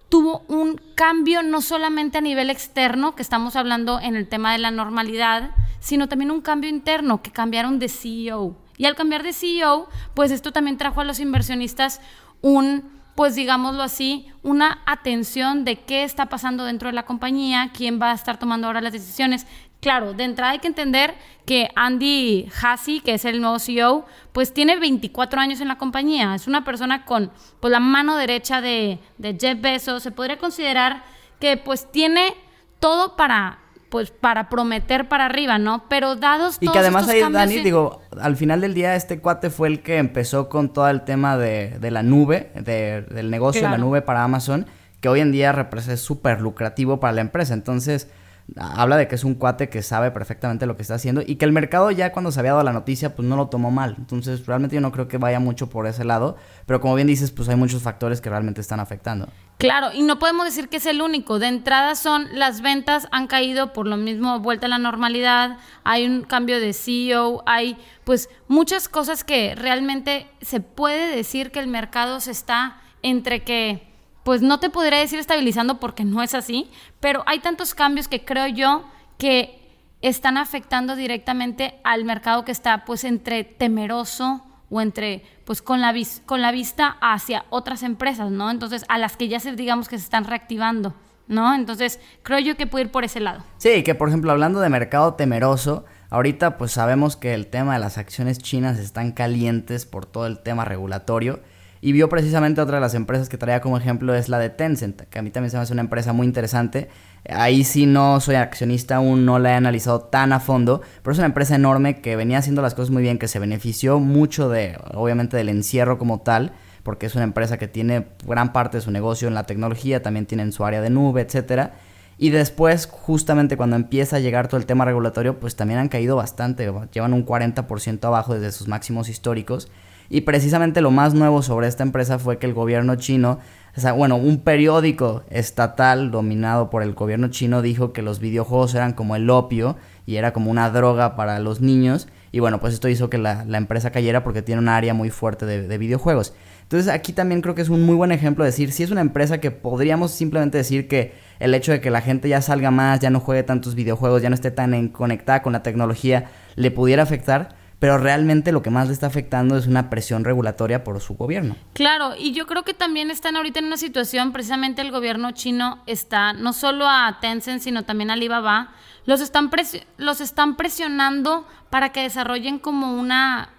tuvo 0.08 0.44
un 0.48 0.80
cambio 0.94 1.42
no 1.42 1.60
solamente 1.60 2.18
a 2.18 2.20
nivel 2.20 2.50
externo, 2.50 3.14
que 3.14 3.22
estamos 3.22 3.56
hablando 3.56 4.00
en 4.00 4.16
el 4.16 4.28
tema 4.28 4.52
de 4.52 4.58
la 4.58 4.70
normalidad, 4.70 5.50
sino 5.80 6.08
también 6.08 6.30
un 6.30 6.40
cambio 6.40 6.70
interno, 6.70 7.22
que 7.22 7.30
cambiaron 7.30 7.78
de 7.78 7.88
CEO. 7.88 8.56
Y 8.76 8.86
al 8.86 8.96
cambiar 8.96 9.22
de 9.22 9.32
CEO, 9.32 9.88
pues 10.14 10.30
esto 10.30 10.52
también 10.52 10.78
trajo 10.78 11.00
a 11.00 11.04
los 11.04 11.20
inversionistas 11.20 12.00
un, 12.40 12.84
pues 13.14 13.34
digámoslo 13.34 13.82
así, 13.82 14.26
una 14.42 14.82
atención 14.86 15.64
de 15.64 15.76
qué 15.80 16.04
está 16.04 16.26
pasando 16.26 16.64
dentro 16.64 16.88
de 16.88 16.94
la 16.94 17.04
compañía, 17.04 17.70
quién 17.76 18.00
va 18.00 18.10
a 18.10 18.14
estar 18.14 18.38
tomando 18.38 18.66
ahora 18.66 18.80
las 18.80 18.92
decisiones, 18.92 19.46
Claro, 19.84 20.14
de 20.14 20.24
entrada 20.24 20.52
hay 20.52 20.60
que 20.60 20.68
entender 20.68 21.12
que 21.44 21.68
Andy 21.76 22.48
Hassi, 22.62 23.00
que 23.00 23.12
es 23.12 23.26
el 23.26 23.42
nuevo 23.42 23.58
CEO, 23.58 24.06
pues 24.32 24.54
tiene 24.54 24.80
24 24.80 25.38
años 25.38 25.60
en 25.60 25.68
la 25.68 25.76
compañía. 25.76 26.34
Es 26.34 26.46
una 26.46 26.64
persona 26.64 27.04
con 27.04 27.30
pues, 27.60 27.70
la 27.70 27.80
mano 27.80 28.16
derecha 28.16 28.62
de, 28.62 28.98
de 29.18 29.36
Jeff 29.38 29.60
Bezos. 29.60 30.02
Se 30.02 30.10
podría 30.10 30.38
considerar 30.38 31.04
que 31.38 31.58
pues 31.58 31.92
tiene 31.92 32.32
todo 32.80 33.14
para 33.14 33.58
pues 33.90 34.10
para 34.10 34.48
prometer 34.48 35.06
para 35.06 35.26
arriba, 35.26 35.58
¿no? 35.58 35.84
Pero 35.90 36.16
dados 36.16 36.56
y 36.60 36.68
que 36.68 36.78
además 36.78 37.06
ahí 37.06 37.20
Dani 37.20 37.60
digo 37.60 38.00
al 38.18 38.36
final 38.36 38.62
del 38.62 38.72
día 38.72 38.96
este 38.96 39.20
cuate 39.20 39.50
fue 39.50 39.68
el 39.68 39.82
que 39.82 39.98
empezó 39.98 40.48
con 40.48 40.72
todo 40.72 40.88
el 40.88 41.02
tema 41.02 41.36
de, 41.36 41.78
de 41.78 41.90
la 41.90 42.02
nube 42.02 42.50
del 42.54 43.30
negocio 43.30 43.60
de 43.60 43.68
la 43.68 43.78
nube 43.78 44.00
para 44.00 44.24
Amazon 44.24 44.66
que 45.00 45.10
hoy 45.10 45.20
en 45.20 45.30
día 45.30 45.52
representa 45.52 45.98
súper 45.98 46.40
lucrativo 46.40 46.98
para 46.98 47.12
la 47.12 47.20
empresa 47.20 47.54
entonces 47.54 48.08
habla 48.56 48.96
de 48.96 49.08
que 49.08 49.14
es 49.14 49.24
un 49.24 49.34
cuate 49.34 49.68
que 49.68 49.82
sabe 49.82 50.10
perfectamente 50.10 50.66
lo 50.66 50.76
que 50.76 50.82
está 50.82 50.94
haciendo 50.94 51.22
y 51.26 51.36
que 51.36 51.44
el 51.44 51.52
mercado 51.52 51.90
ya 51.90 52.12
cuando 52.12 52.30
se 52.30 52.40
había 52.40 52.52
dado 52.52 52.62
la 52.62 52.72
noticia 52.72 53.16
pues 53.16 53.26
no 53.26 53.36
lo 53.36 53.48
tomó 53.48 53.70
mal. 53.70 53.94
Entonces 53.98 54.46
realmente 54.46 54.74
yo 54.74 54.80
no 54.80 54.92
creo 54.92 55.08
que 55.08 55.18
vaya 55.18 55.40
mucho 55.40 55.70
por 55.70 55.86
ese 55.86 56.04
lado, 56.04 56.36
pero 56.66 56.80
como 56.80 56.94
bien 56.94 57.06
dices 57.06 57.30
pues 57.30 57.48
hay 57.48 57.56
muchos 57.56 57.82
factores 57.82 58.20
que 58.20 58.30
realmente 58.30 58.60
están 58.60 58.80
afectando. 58.80 59.28
Claro, 59.58 59.92
y 59.94 60.02
no 60.02 60.18
podemos 60.18 60.44
decir 60.44 60.68
que 60.68 60.76
es 60.76 60.86
el 60.86 61.00
único. 61.00 61.38
De 61.38 61.46
entrada 61.46 61.94
son 61.94 62.26
las 62.32 62.60
ventas 62.60 63.08
han 63.12 63.26
caído 63.26 63.72
por 63.72 63.86
lo 63.86 63.96
mismo 63.96 64.38
vuelta 64.40 64.66
a 64.66 64.68
la 64.68 64.78
normalidad, 64.78 65.58
hay 65.82 66.06
un 66.06 66.22
cambio 66.22 66.60
de 66.60 66.72
CEO, 66.72 67.42
hay 67.46 67.78
pues 68.04 68.28
muchas 68.46 68.88
cosas 68.88 69.24
que 69.24 69.54
realmente 69.54 70.26
se 70.42 70.60
puede 70.60 71.14
decir 71.16 71.50
que 71.50 71.60
el 71.60 71.68
mercado 71.68 72.20
se 72.20 72.30
está 72.30 72.80
entre 73.02 73.42
que 73.42 73.93
pues 74.24 74.42
no 74.42 74.58
te 74.58 74.70
podría 74.70 74.98
decir 74.98 75.18
estabilizando 75.18 75.78
porque 75.78 76.04
no 76.04 76.22
es 76.22 76.34
así, 76.34 76.70
pero 76.98 77.22
hay 77.26 77.40
tantos 77.40 77.74
cambios 77.74 78.08
que 78.08 78.24
creo 78.24 78.46
yo 78.48 78.84
que 79.18 79.60
están 80.00 80.36
afectando 80.36 80.96
directamente 80.96 81.78
al 81.84 82.04
mercado 82.04 82.44
que 82.44 82.52
está 82.52 82.84
pues 82.84 83.04
entre 83.04 83.44
temeroso 83.44 84.42
o 84.70 84.80
entre 84.80 85.22
pues 85.44 85.62
con 85.62 85.80
la, 85.80 85.94
con 86.26 86.42
la 86.42 86.52
vista 86.52 86.96
hacia 87.00 87.44
otras 87.50 87.82
empresas, 87.82 88.30
¿no? 88.30 88.50
Entonces, 88.50 88.84
a 88.88 88.98
las 88.98 89.16
que 89.16 89.28
ya 89.28 89.40
se 89.40 89.52
digamos 89.52 89.88
que 89.88 89.98
se 89.98 90.04
están 90.04 90.24
reactivando, 90.24 90.94
¿no? 91.28 91.54
Entonces, 91.54 92.00
creo 92.22 92.38
yo 92.38 92.56
que 92.56 92.66
puede 92.66 92.86
ir 92.86 92.90
por 92.90 93.04
ese 93.04 93.20
lado. 93.20 93.44
Sí, 93.58 93.82
que 93.82 93.94
por 93.94 94.08
ejemplo, 94.08 94.32
hablando 94.32 94.60
de 94.60 94.68
mercado 94.70 95.14
temeroso, 95.14 95.84
ahorita 96.10 96.56
pues 96.56 96.72
sabemos 96.72 97.16
que 97.16 97.34
el 97.34 97.46
tema 97.46 97.74
de 97.74 97.80
las 97.80 97.98
acciones 97.98 98.38
chinas 98.38 98.78
están 98.78 99.12
calientes 99.12 99.84
por 99.86 100.06
todo 100.06 100.26
el 100.26 100.38
tema 100.38 100.64
regulatorio 100.64 101.40
y 101.84 101.92
vio 101.92 102.08
precisamente 102.08 102.62
otra 102.62 102.78
de 102.78 102.80
las 102.80 102.94
empresas 102.94 103.28
que 103.28 103.36
traía 103.36 103.60
como 103.60 103.76
ejemplo 103.76 104.14
es 104.14 104.30
la 104.30 104.38
de 104.38 104.48
Tencent, 104.48 105.02
que 105.02 105.18
a 105.18 105.22
mí 105.22 105.30
también 105.30 105.50
se 105.50 105.58
me 105.58 105.64
hace 105.64 105.74
una 105.74 105.82
empresa 105.82 106.14
muy 106.14 106.26
interesante. 106.26 106.88
Ahí 107.28 107.62
sí 107.62 107.84
no 107.84 108.20
soy 108.20 108.36
accionista, 108.36 108.96
aún 108.96 109.26
no 109.26 109.38
la 109.38 109.50
he 109.50 109.54
analizado 109.54 110.00
tan 110.00 110.32
a 110.32 110.40
fondo, 110.40 110.80
pero 111.02 111.12
es 111.12 111.18
una 111.18 111.26
empresa 111.26 111.56
enorme 111.56 112.00
que 112.00 112.16
venía 112.16 112.38
haciendo 112.38 112.62
las 112.62 112.72
cosas 112.72 112.88
muy 112.88 113.02
bien, 113.02 113.18
que 113.18 113.28
se 113.28 113.38
benefició 113.38 114.00
mucho 114.00 114.48
de, 114.48 114.78
obviamente, 114.94 115.36
del 115.36 115.50
encierro 115.50 115.98
como 115.98 116.22
tal, 116.22 116.54
porque 116.84 117.04
es 117.04 117.16
una 117.16 117.24
empresa 117.24 117.58
que 117.58 117.68
tiene 117.68 118.06
gran 118.26 118.54
parte 118.54 118.78
de 118.78 118.80
su 118.80 118.90
negocio 118.90 119.28
en 119.28 119.34
la 119.34 119.44
tecnología, 119.44 120.02
también 120.02 120.24
tienen 120.24 120.52
su 120.52 120.64
área 120.64 120.80
de 120.80 120.88
nube, 120.88 121.20
etcétera. 121.20 121.74
Y 122.16 122.30
después, 122.30 122.86
justamente 122.86 123.58
cuando 123.58 123.76
empieza 123.76 124.16
a 124.16 124.20
llegar 124.20 124.48
todo 124.48 124.56
el 124.56 124.64
tema 124.64 124.86
regulatorio, 124.86 125.38
pues 125.38 125.54
también 125.54 125.80
han 125.80 125.88
caído 125.90 126.16
bastante, 126.16 126.72
llevan 126.92 127.12
un 127.12 127.26
40% 127.26 128.02
abajo 128.06 128.32
desde 128.32 128.52
sus 128.52 128.68
máximos 128.68 129.10
históricos. 129.10 129.68
Y 130.10 130.22
precisamente 130.22 130.80
lo 130.80 130.90
más 130.90 131.14
nuevo 131.14 131.42
sobre 131.42 131.66
esta 131.66 131.82
empresa 131.82 132.18
fue 132.18 132.38
que 132.38 132.46
el 132.46 132.54
gobierno 132.54 132.96
chino, 132.96 133.38
o 133.76 133.80
sea, 133.80 133.92
bueno, 133.92 134.16
un 134.16 134.40
periódico 134.40 135.22
estatal 135.30 136.10
dominado 136.10 136.70
por 136.70 136.82
el 136.82 136.94
gobierno 136.94 137.28
chino 137.28 137.62
dijo 137.62 137.92
que 137.92 138.02
los 138.02 138.20
videojuegos 138.20 138.74
eran 138.74 138.92
como 138.92 139.16
el 139.16 139.30
opio 139.30 139.76
y 140.06 140.16
era 140.16 140.32
como 140.32 140.50
una 140.50 140.70
droga 140.70 141.16
para 141.16 141.38
los 141.38 141.60
niños 141.60 142.06
Y 142.30 142.40
bueno, 142.40 142.60
pues 142.60 142.74
esto 142.74 142.88
hizo 142.88 143.08
que 143.08 143.18
la, 143.18 143.44
empresa 143.52 143.90
cayera 143.90 144.22
porque 144.24 144.42
tiene 144.42 144.60
un 144.60 144.68
área 144.68 144.92
muy 144.92 145.10
fuerte 145.10 145.46
de, 145.46 145.78
videojuegos. 145.78 146.34
Entonces 146.62 146.92
aquí 146.92 147.12
también 147.12 147.40
creo 147.40 147.54
que 147.54 147.62
es 147.62 147.68
un 147.68 147.84
muy 147.84 147.94
buen 147.94 148.12
ejemplo 148.12 148.44
de 148.44 148.50
decir, 148.50 148.72
si 148.72 148.82
es 148.82 148.90
una 148.90 149.00
empresa 149.00 149.38
que 149.38 149.50
podríamos 149.50 150.10
simplemente 150.10 150.58
decir 150.58 150.88
que 150.88 151.12
el 151.38 151.54
hecho 151.54 151.72
de 151.72 151.80
que 151.80 151.90
la 151.90 152.00
gente 152.00 152.28
ya 152.28 152.42
salga 152.42 152.70
más, 152.70 153.00
ya 153.00 153.10
no 153.10 153.20
juegue 153.20 153.42
tantos 153.42 153.74
videojuegos, 153.74 154.22
ya 154.22 154.30
no 154.30 154.34
esté 154.34 154.50
tan 154.50 154.88
conectada 154.88 155.42
con 155.42 155.52
la 155.52 155.62
tecnología, 155.62 156.30
le 156.56 156.70
pudiera 156.70 157.02
afectar, 157.02 157.56
pero 157.78 157.98
realmente 157.98 158.52
lo 158.52 158.62
que 158.62 158.70
más 158.70 158.88
le 158.88 158.94
está 158.94 159.06
afectando 159.06 159.56
es 159.56 159.66
una 159.66 159.90
presión 159.90 160.24
regulatoria 160.24 160.84
por 160.84 161.00
su 161.00 161.14
gobierno. 161.14 161.56
Claro, 161.72 162.14
y 162.18 162.32
yo 162.32 162.46
creo 162.46 162.62
que 162.62 162.74
también 162.74 163.10
están 163.10 163.36
ahorita 163.36 163.58
en 163.58 163.66
una 163.66 163.76
situación, 163.76 164.32
precisamente 164.32 164.82
el 164.82 164.90
gobierno 164.90 165.32
chino 165.32 165.82
está 165.86 166.32
no 166.32 166.52
solo 166.52 166.88
a 166.88 167.18
Tencent, 167.20 167.60
sino 167.60 167.84
también 167.84 168.10
a 168.10 168.14
Alibaba, 168.14 168.72
los 169.06 169.20
están, 169.20 169.50
los 169.98 170.20
están 170.20 170.56
presionando 170.56 171.46
para 171.70 171.90
que 171.90 172.02
desarrollen 172.02 172.58
como 172.58 172.94
una 172.98 173.50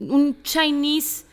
un 0.00 0.42
Chinese 0.42 1.26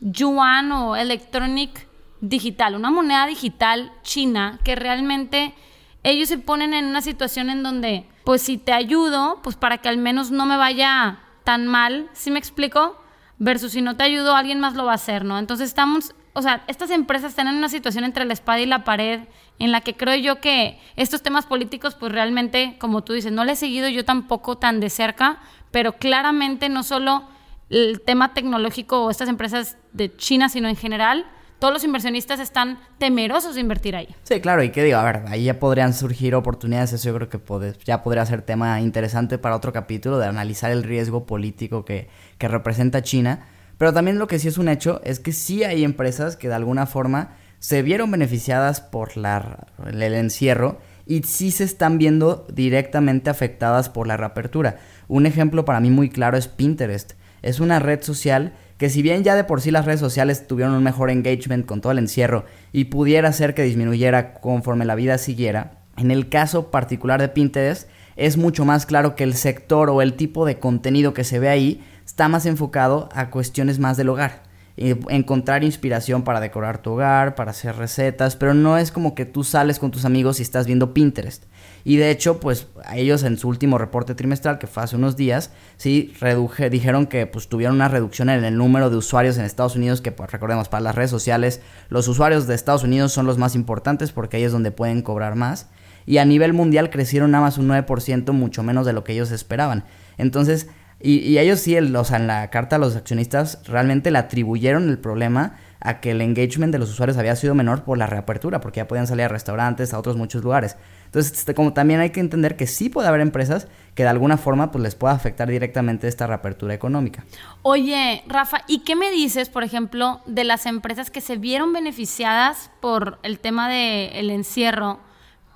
yuan 0.00 0.72
o 0.72 0.96
electronic 0.96 1.86
digital, 2.20 2.74
una 2.74 2.90
moneda 2.90 3.26
digital 3.26 3.92
china 4.02 4.58
que 4.64 4.74
realmente 4.74 5.54
ellos 6.02 6.28
se 6.28 6.38
ponen 6.38 6.74
en 6.74 6.86
una 6.86 7.00
situación 7.00 7.50
en 7.50 7.62
donde, 7.62 8.06
pues 8.24 8.42
si 8.42 8.58
te 8.58 8.72
ayudo, 8.72 9.40
pues 9.42 9.56
para 9.56 9.78
que 9.78 9.88
al 9.88 9.98
menos 9.98 10.30
no 10.30 10.46
me 10.46 10.56
vaya 10.56 11.20
tan 11.44 11.66
mal, 11.66 12.08
¿sí 12.12 12.30
me 12.30 12.38
explico? 12.38 12.96
Versus 13.38 13.72
si 13.72 13.82
no 13.82 13.96
te 13.96 14.04
ayudo, 14.04 14.36
alguien 14.36 14.60
más 14.60 14.74
lo 14.74 14.84
va 14.84 14.92
a 14.92 14.96
hacer, 14.96 15.24
¿no? 15.24 15.38
Entonces 15.38 15.68
estamos, 15.68 16.14
o 16.32 16.42
sea, 16.42 16.64
estas 16.68 16.90
empresas 16.90 17.30
están 17.30 17.48
en 17.48 17.56
una 17.56 17.68
situación 17.68 18.04
entre 18.04 18.24
la 18.24 18.32
espada 18.32 18.60
y 18.60 18.66
la 18.66 18.84
pared 18.84 19.22
en 19.58 19.72
la 19.72 19.80
que 19.80 19.96
creo 19.96 20.16
yo 20.16 20.40
que 20.40 20.80
estos 20.96 21.22
temas 21.22 21.46
políticos, 21.46 21.94
pues 21.94 22.12
realmente, 22.12 22.76
como 22.78 23.02
tú 23.02 23.12
dices, 23.12 23.32
no 23.32 23.44
le 23.44 23.52
he 23.52 23.56
seguido 23.56 23.88
yo 23.88 24.04
tampoco 24.04 24.58
tan 24.58 24.80
de 24.80 24.90
cerca, 24.90 25.40
pero 25.70 25.94
claramente 25.94 26.68
no 26.68 26.82
solo 26.82 27.24
el 27.70 28.00
tema 28.00 28.34
tecnológico 28.34 29.04
o 29.04 29.10
estas 29.10 29.28
empresas 29.28 29.78
de 29.92 30.14
China, 30.16 30.48
sino 30.48 30.68
en 30.68 30.76
general, 30.76 31.26
todos 31.62 31.74
los 31.74 31.84
inversionistas 31.84 32.40
están 32.40 32.80
temerosos 32.98 33.54
de 33.54 33.60
invertir 33.60 33.94
ahí. 33.94 34.08
Sí, 34.24 34.40
claro, 34.40 34.64
y 34.64 34.70
qué 34.70 34.82
digo, 34.82 34.98
a 34.98 35.04
ver, 35.04 35.22
ahí 35.28 35.44
ya 35.44 35.60
podrían 35.60 35.94
surgir 35.94 36.34
oportunidades, 36.34 36.92
eso 36.92 37.08
yo 37.08 37.14
creo 37.14 37.28
que 37.28 37.74
ya 37.84 38.02
podría 38.02 38.26
ser 38.26 38.42
tema 38.42 38.80
interesante 38.80 39.38
para 39.38 39.54
otro 39.54 39.72
capítulo 39.72 40.18
de 40.18 40.26
analizar 40.26 40.72
el 40.72 40.82
riesgo 40.82 41.24
político 41.24 41.84
que, 41.84 42.08
que 42.36 42.48
representa 42.48 43.02
China, 43.02 43.46
pero 43.78 43.92
también 43.92 44.18
lo 44.18 44.26
que 44.26 44.40
sí 44.40 44.48
es 44.48 44.58
un 44.58 44.68
hecho 44.68 45.00
es 45.04 45.20
que 45.20 45.30
sí 45.30 45.62
hay 45.62 45.84
empresas 45.84 46.36
que 46.36 46.48
de 46.48 46.54
alguna 46.54 46.86
forma 46.86 47.36
se 47.60 47.82
vieron 47.82 48.10
beneficiadas 48.10 48.80
por 48.80 49.16
la, 49.16 49.68
el 49.86 50.02
encierro 50.02 50.80
y 51.06 51.22
sí 51.22 51.52
se 51.52 51.62
están 51.62 51.96
viendo 51.96 52.44
directamente 52.52 53.30
afectadas 53.30 53.88
por 53.88 54.08
la 54.08 54.16
reapertura. 54.16 54.80
Un 55.06 55.26
ejemplo 55.26 55.64
para 55.64 55.78
mí 55.78 55.90
muy 55.90 56.10
claro 56.10 56.36
es 56.36 56.48
Pinterest. 56.48 57.12
Es 57.40 57.60
una 57.60 57.78
red 57.78 58.02
social 58.02 58.52
que 58.82 58.90
si 58.90 59.00
bien 59.00 59.22
ya 59.22 59.36
de 59.36 59.44
por 59.44 59.60
sí 59.60 59.70
las 59.70 59.84
redes 59.84 60.00
sociales 60.00 60.48
tuvieron 60.48 60.74
un 60.74 60.82
mejor 60.82 61.08
engagement 61.08 61.66
con 61.66 61.80
todo 61.80 61.92
el 61.92 61.98
encierro 61.98 62.46
y 62.72 62.86
pudiera 62.86 63.32
ser 63.32 63.54
que 63.54 63.62
disminuyera 63.62 64.34
conforme 64.34 64.84
la 64.84 64.96
vida 64.96 65.18
siguiera, 65.18 65.84
en 65.96 66.10
el 66.10 66.28
caso 66.28 66.72
particular 66.72 67.20
de 67.20 67.28
Pinterest 67.28 67.88
es 68.16 68.36
mucho 68.36 68.64
más 68.64 68.84
claro 68.84 69.14
que 69.14 69.22
el 69.22 69.34
sector 69.34 69.88
o 69.88 70.02
el 70.02 70.14
tipo 70.14 70.44
de 70.46 70.58
contenido 70.58 71.14
que 71.14 71.22
se 71.22 71.38
ve 71.38 71.48
ahí 71.48 71.80
está 72.04 72.26
más 72.26 72.44
enfocado 72.44 73.08
a 73.14 73.30
cuestiones 73.30 73.78
más 73.78 73.96
del 73.96 74.08
hogar 74.08 74.42
encontrar 74.76 75.64
inspiración 75.64 76.22
para 76.22 76.40
decorar 76.40 76.78
tu 76.78 76.92
hogar, 76.92 77.34
para 77.34 77.50
hacer 77.50 77.76
recetas, 77.76 78.36
pero 78.36 78.54
no 78.54 78.78
es 78.78 78.90
como 78.90 79.14
que 79.14 79.26
tú 79.26 79.44
sales 79.44 79.78
con 79.78 79.90
tus 79.90 80.04
amigos 80.04 80.40
y 80.40 80.42
estás 80.42 80.66
viendo 80.66 80.94
Pinterest. 80.94 81.44
Y 81.84 81.96
de 81.96 82.10
hecho, 82.10 82.40
pues 82.40 82.68
ellos 82.94 83.22
en 83.24 83.36
su 83.36 83.48
último 83.48 83.76
reporte 83.76 84.14
trimestral, 84.14 84.58
que 84.58 84.66
fue 84.66 84.82
hace 84.82 84.96
unos 84.96 85.16
días, 85.16 85.50
sí 85.76 86.14
reduje, 86.20 86.70
dijeron 86.70 87.06
que 87.06 87.26
pues 87.26 87.48
tuvieron 87.48 87.76
una 87.76 87.88
reducción 87.88 88.30
en 88.30 88.44
el 88.44 88.56
número 88.56 88.88
de 88.88 88.96
usuarios 88.96 89.36
en 89.36 89.44
Estados 89.44 89.76
Unidos, 89.76 90.00
que 90.00 90.12
pues 90.12 90.30
recordemos, 90.30 90.68
para 90.68 90.82
las 90.82 90.94
redes 90.94 91.10
sociales, 91.10 91.60
los 91.88 92.08
usuarios 92.08 92.46
de 92.46 92.54
Estados 92.54 92.84
Unidos 92.84 93.12
son 93.12 93.26
los 93.26 93.38
más 93.38 93.54
importantes 93.54 94.12
porque 94.12 94.38
ahí 94.38 94.44
es 94.44 94.52
donde 94.52 94.70
pueden 94.70 95.02
cobrar 95.02 95.34
más. 95.34 95.68
Y 96.06 96.18
a 96.18 96.24
nivel 96.24 96.52
mundial 96.52 96.90
crecieron 96.90 97.30
nada 97.30 97.44
más 97.44 97.58
un 97.58 97.68
9%, 97.68 98.32
mucho 98.32 98.62
menos 98.62 98.86
de 98.86 98.92
lo 98.92 99.04
que 99.04 99.12
ellos 99.12 99.30
esperaban. 99.30 99.84
Entonces, 100.18 100.68
y, 101.02 101.38
ellos 101.38 101.60
sí, 101.60 101.76
o 101.76 102.04
sea, 102.04 102.16
en 102.16 102.26
la 102.26 102.48
carta 102.50 102.76
a 102.76 102.78
los 102.78 102.96
accionistas 102.96 103.60
realmente 103.64 104.10
le 104.10 104.18
atribuyeron 104.18 104.88
el 104.88 104.98
problema 104.98 105.56
a 105.80 106.00
que 106.00 106.12
el 106.12 106.20
engagement 106.20 106.72
de 106.72 106.78
los 106.78 106.90
usuarios 106.90 107.18
había 107.18 107.34
sido 107.34 107.54
menor 107.54 107.82
por 107.82 107.98
la 107.98 108.06
reapertura, 108.06 108.60
porque 108.60 108.78
ya 108.78 108.88
podían 108.88 109.06
salir 109.06 109.24
a 109.24 109.28
restaurantes, 109.28 109.92
a 109.92 109.98
otros 109.98 110.16
muchos 110.16 110.44
lugares. 110.44 110.76
Entonces, 111.06 111.32
este, 111.38 111.54
como 111.54 111.72
también 111.72 112.00
hay 112.00 112.10
que 112.10 112.20
entender 112.20 112.56
que 112.56 112.66
sí 112.66 112.88
puede 112.88 113.08
haber 113.08 113.20
empresas 113.20 113.66
que 113.94 114.04
de 114.04 114.08
alguna 114.08 114.36
forma 114.36 114.70
pues 114.70 114.82
les 114.82 114.94
pueda 114.94 115.12
afectar 115.12 115.48
directamente 115.48 116.08
esta 116.08 116.26
reapertura 116.26 116.72
económica. 116.72 117.24
Oye, 117.62 118.22
Rafa, 118.28 118.62
¿y 118.68 118.80
qué 118.80 118.96
me 118.96 119.10
dices, 119.10 119.48
por 119.48 119.64
ejemplo, 119.64 120.20
de 120.26 120.44
las 120.44 120.66
empresas 120.66 121.10
que 121.10 121.20
se 121.20 121.36
vieron 121.36 121.72
beneficiadas 121.72 122.70
por 122.80 123.18
el 123.22 123.40
tema 123.40 123.68
del 123.68 124.30
encierro, 124.30 125.00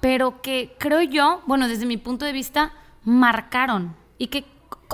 pero 0.00 0.42
que 0.42 0.74
creo 0.78 1.02
yo, 1.02 1.42
bueno, 1.46 1.68
desde 1.68 1.86
mi 1.86 1.96
punto 1.96 2.24
de 2.24 2.32
vista, 2.32 2.72
marcaron 3.04 3.94
y 4.18 4.26
que 4.26 4.44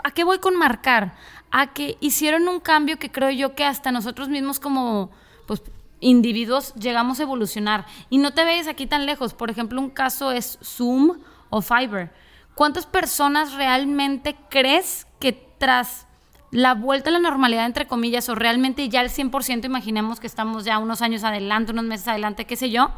¿A 0.04 0.10
qué 0.10 0.24
voy 0.24 0.38
con 0.38 0.56
marcar? 0.56 1.14
A 1.50 1.72
que 1.72 1.96
hicieron 2.00 2.48
un 2.48 2.60
cambio 2.60 2.98
que 2.98 3.10
creo 3.10 3.30
yo 3.30 3.54
que 3.54 3.64
hasta 3.64 3.92
nosotros 3.92 4.28
mismos 4.28 4.58
como 4.58 5.10
pues, 5.46 5.62
individuos 6.00 6.74
llegamos 6.74 7.20
a 7.20 7.24
evolucionar. 7.24 7.86
Y 8.10 8.18
no 8.18 8.32
te 8.32 8.44
veas 8.44 8.68
aquí 8.68 8.86
tan 8.86 9.06
lejos. 9.06 9.34
Por 9.34 9.50
ejemplo, 9.50 9.80
un 9.80 9.90
caso 9.90 10.32
es 10.32 10.58
Zoom 10.62 11.18
o 11.50 11.62
Fiverr. 11.62 12.12
¿Cuántas 12.54 12.86
personas 12.86 13.54
realmente 13.54 14.36
crees 14.50 15.06
que 15.18 15.32
tras 15.32 16.06
la 16.50 16.74
vuelta 16.74 17.08
a 17.08 17.14
la 17.14 17.18
normalidad, 17.18 17.64
entre 17.64 17.86
comillas, 17.86 18.28
o 18.28 18.34
realmente 18.34 18.88
ya 18.90 19.00
al 19.00 19.08
100%, 19.08 19.64
imaginemos 19.64 20.20
que 20.20 20.26
estamos 20.26 20.64
ya 20.64 20.78
unos 20.78 21.00
años 21.00 21.24
adelante, 21.24 21.72
unos 21.72 21.86
meses 21.86 22.08
adelante, 22.08 22.44
qué 22.44 22.56
sé 22.56 22.70
yo, 22.70 22.90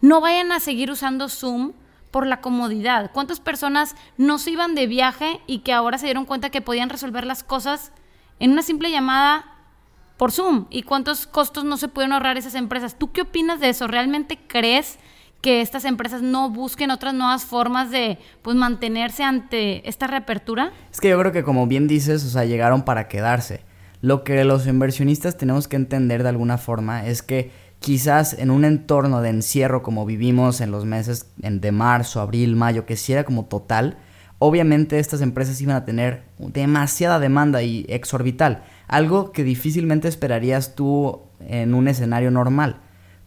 no 0.00 0.22
vayan 0.22 0.50
a 0.50 0.60
seguir 0.60 0.90
usando 0.90 1.28
Zoom 1.28 1.72
por 2.10 2.26
la 2.26 2.40
comodidad. 2.40 3.10
¿Cuántas 3.12 3.40
personas 3.40 3.94
no 4.16 4.38
se 4.38 4.50
iban 4.50 4.74
de 4.74 4.86
viaje 4.86 5.40
y 5.46 5.60
que 5.60 5.72
ahora 5.72 5.98
se 5.98 6.06
dieron 6.06 6.24
cuenta 6.24 6.50
que 6.50 6.60
podían 6.60 6.90
resolver 6.90 7.24
las 7.24 7.42
cosas 7.42 7.92
en 8.38 8.52
una 8.52 8.62
simple 8.62 8.90
llamada 8.90 9.44
por 10.16 10.32
Zoom? 10.32 10.66
¿Y 10.70 10.82
cuántos 10.82 11.26
costos 11.26 11.64
no 11.64 11.76
se 11.76 11.88
pueden 11.88 12.12
ahorrar 12.12 12.36
esas 12.36 12.54
empresas? 12.54 12.98
¿Tú 12.98 13.12
qué 13.12 13.22
opinas 13.22 13.60
de 13.60 13.68
eso? 13.68 13.86
¿Realmente 13.86 14.38
crees 14.46 14.98
que 15.40 15.62
estas 15.62 15.84
empresas 15.84 16.20
no 16.20 16.50
busquen 16.50 16.90
otras 16.90 17.14
nuevas 17.14 17.44
formas 17.44 17.90
de 17.90 18.18
pues 18.42 18.56
mantenerse 18.56 19.22
ante 19.22 19.88
esta 19.88 20.06
reapertura? 20.06 20.72
Es 20.92 21.00
que 21.00 21.08
yo 21.08 21.18
creo 21.18 21.32
que 21.32 21.44
como 21.44 21.66
bien 21.66 21.86
dices, 21.86 22.24
o 22.24 22.28
sea, 22.28 22.44
llegaron 22.44 22.84
para 22.84 23.08
quedarse. 23.08 23.64
Lo 24.02 24.24
que 24.24 24.44
los 24.44 24.66
inversionistas 24.66 25.36
tenemos 25.36 25.68
que 25.68 25.76
entender 25.76 26.22
de 26.22 26.30
alguna 26.30 26.58
forma 26.58 27.06
es 27.06 27.22
que 27.22 27.50
quizás 27.80 28.34
en 28.38 28.50
un 28.50 28.64
entorno 28.64 29.22
de 29.22 29.30
encierro 29.30 29.82
como 29.82 30.06
vivimos 30.06 30.60
en 30.60 30.70
los 30.70 30.84
meses 30.84 31.32
de 31.36 31.72
marzo, 31.72 32.20
abril, 32.20 32.54
mayo, 32.54 32.86
que 32.86 32.96
si 32.96 33.12
era 33.12 33.24
como 33.24 33.46
total, 33.46 33.96
obviamente 34.38 34.98
estas 34.98 35.22
empresas 35.22 35.60
iban 35.60 35.76
a 35.76 35.84
tener 35.84 36.22
demasiada 36.38 37.18
demanda 37.18 37.62
y 37.62 37.86
exorbital, 37.88 38.62
algo 38.86 39.32
que 39.32 39.44
difícilmente 39.44 40.08
esperarías 40.08 40.74
tú 40.74 41.22
en 41.40 41.74
un 41.74 41.88
escenario 41.88 42.30
normal, 42.30 42.80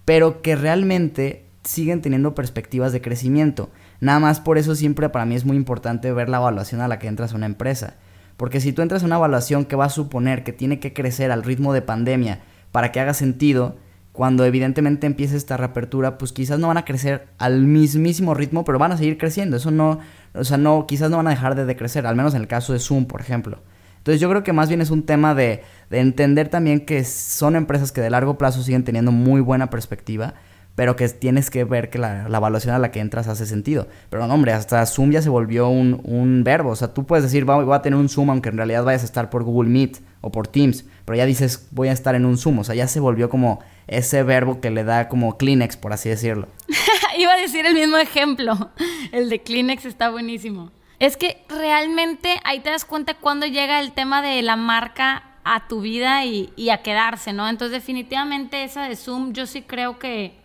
pero 0.06 0.42
que 0.42 0.56
realmente 0.56 1.46
siguen 1.64 2.02
teniendo 2.02 2.36
perspectivas 2.36 2.92
de 2.92 3.02
crecimiento. 3.02 3.70
Nada 4.02 4.20
más 4.20 4.40
por 4.40 4.58
eso 4.58 4.76
siempre 4.76 5.10
para 5.10 5.26
mí 5.26 5.36
es 5.36 5.46
muy 5.46 5.58
importante 5.58 6.12
ver 6.12 6.30
la 6.30 6.38
evaluación 6.38 6.82
a 6.82 6.88
la 6.88 7.00
que 7.00 7.08
entras 7.08 7.34
a 7.34 7.38
una 7.38 7.46
empresa. 7.46 7.96
Porque 8.38 8.60
si 8.60 8.74
tú 8.74 8.82
entras 8.82 9.04
a 9.04 9.06
una 9.06 9.16
evaluación 9.16 9.66
que 9.66 9.76
va 9.76 9.86
a 9.86 9.90
suponer 9.90 10.44
que 10.44 10.52
tiene 10.52 10.80
que 10.80 10.94
crecer 10.94 11.32
al 11.32 11.44
ritmo 11.44 11.74
de 11.74 11.82
pandemia 11.82 12.42
para 12.72 12.92
que 12.92 13.00
haga 13.00 13.14
sentido, 13.14 13.78
cuando 14.14 14.46
evidentemente 14.46 15.08
empiece 15.08 15.36
esta 15.36 15.58
reapertura, 15.58 16.18
pues 16.18 16.32
quizás 16.32 16.60
no 16.60 16.68
van 16.68 16.78
a 16.78 16.86
crecer 16.86 17.28
al 17.40 17.64
mismísimo 17.64 18.34
ritmo, 18.34 18.64
pero 18.64 18.80
van 18.80 18.94
a 18.94 18.98
seguir 18.98 19.18
creciendo. 19.18 19.58
Eso 19.58 19.72
no, 19.72 20.00
o 20.34 20.44
sea, 20.44 20.58
no, 20.58 20.86
quizás 20.88 21.10
no 21.10 21.18
van 21.18 21.28
a 21.28 21.32
dejar 21.32 21.56
de 21.56 21.66
decrecer, 21.66 22.06
al 22.06 22.16
menos 22.16 22.34
en 22.36 22.42
el 22.42 22.48
caso 22.48 22.74
de 22.74 22.80
Zoom, 22.80 23.06
por 23.06 23.20
ejemplo. 23.20 23.60
Entonces 23.98 24.22
yo 24.22 24.30
creo 24.30 24.44
que 24.44 24.54
más 24.54 24.70
bien 24.70 24.82
es 24.82 24.92
un 24.92 25.04
tema 25.04 25.34
de, 25.34 25.64
de 25.90 26.00
entender 26.00 26.50
también 26.50 26.86
que 26.86 27.04
son 27.04 27.56
empresas 27.56 27.92
que 27.92 28.02
de 28.02 28.10
largo 28.10 28.38
plazo 28.38 28.62
siguen 28.62 28.84
teniendo 28.84 29.12
muy 29.12 29.42
buena 29.42 29.70
perspectiva 29.70 30.36
pero 30.76 30.96
que 30.96 31.08
tienes 31.10 31.50
que 31.50 31.64
ver 31.64 31.90
que 31.90 32.00
la, 32.00 32.26
evaluación 32.26 32.74
a 32.74 32.80
la 32.80 32.92
que 32.92 33.00
entras 33.00 33.28
hace 33.28 33.46
sentido. 33.46 33.88
Pero 34.10 34.26
no, 34.26 34.34
hombre, 34.34 34.54
hasta 34.54 34.86
Zoom 34.86 35.12
ya 35.12 35.22
se 35.22 35.30
volvió 35.30 35.70
un, 35.70 36.02
un 36.04 36.44
verbo. 36.44 36.72
O 36.72 36.76
sea, 36.76 36.94
tú 36.94 37.06
puedes 37.06 37.24
decir, 37.24 37.46
voy, 37.46 37.72
a 37.74 37.82
tener 37.82 37.98
un 37.98 38.10
Zoom, 38.10 38.32
aunque 38.32 38.50
en 38.50 38.58
realidad 38.58 38.84
vayas 38.84 39.04
a 39.04 39.06
estar 39.06 39.30
por 39.30 39.44
Google 39.44 39.70
Meet 39.70 40.00
o 40.22 40.32
por 40.32 40.48
Teams, 40.48 40.86
pero 41.06 41.16
ya 41.16 41.26
dices, 41.26 41.68
voy 41.72 41.90
a 41.90 41.92
estar 41.92 42.16
en 42.16 42.26
un 42.26 42.38
Zoom. 42.38 42.60
O 42.60 42.64
sea, 42.64 42.74
ya 42.74 42.88
se 42.88 43.00
volvió 43.00 43.30
como 43.30 43.60
ese 43.88 44.24
verbo 44.24 44.62
que 44.62 44.70
le 44.70 44.84
da 44.84 45.10
como 45.10 45.38
Kleenex, 45.38 45.78
por 45.78 45.94
así 45.94 46.10
decirlo. 46.10 46.48
Iba 47.18 47.34
a 47.34 47.38
decir 47.38 47.66
el 47.66 47.74
mismo 47.74 47.98
ejemplo. 47.98 48.72
El 49.12 49.30
de 49.30 49.42
Kleenex 49.42 49.86
está 49.86 50.10
buenísimo. 50.10 50.72
Es 51.00 51.18
que 51.18 51.44
realmente 51.50 52.40
ahí 52.44 52.62
te 52.62 52.70
das 52.70 52.86
cuenta 52.86 53.16
cuando 53.16 53.46
llega 53.46 53.82
el 53.82 53.92
tema 53.92 54.22
de 54.22 54.42
la 54.42 54.56
marca 54.56 55.24
a 55.44 55.68
tu 55.68 55.82
vida 55.82 56.24
y, 56.26 56.70
a 56.70 56.78
quedarse, 56.78 57.34
¿no? 57.34 57.50
Entonces 57.50 57.74
definitivamente 57.74 58.64
esa 58.64 58.88
de 58.88 58.96
Zoom 58.96 59.34
yo 59.34 59.46
sí 59.46 59.62
creo 59.62 60.00
que 60.00 60.42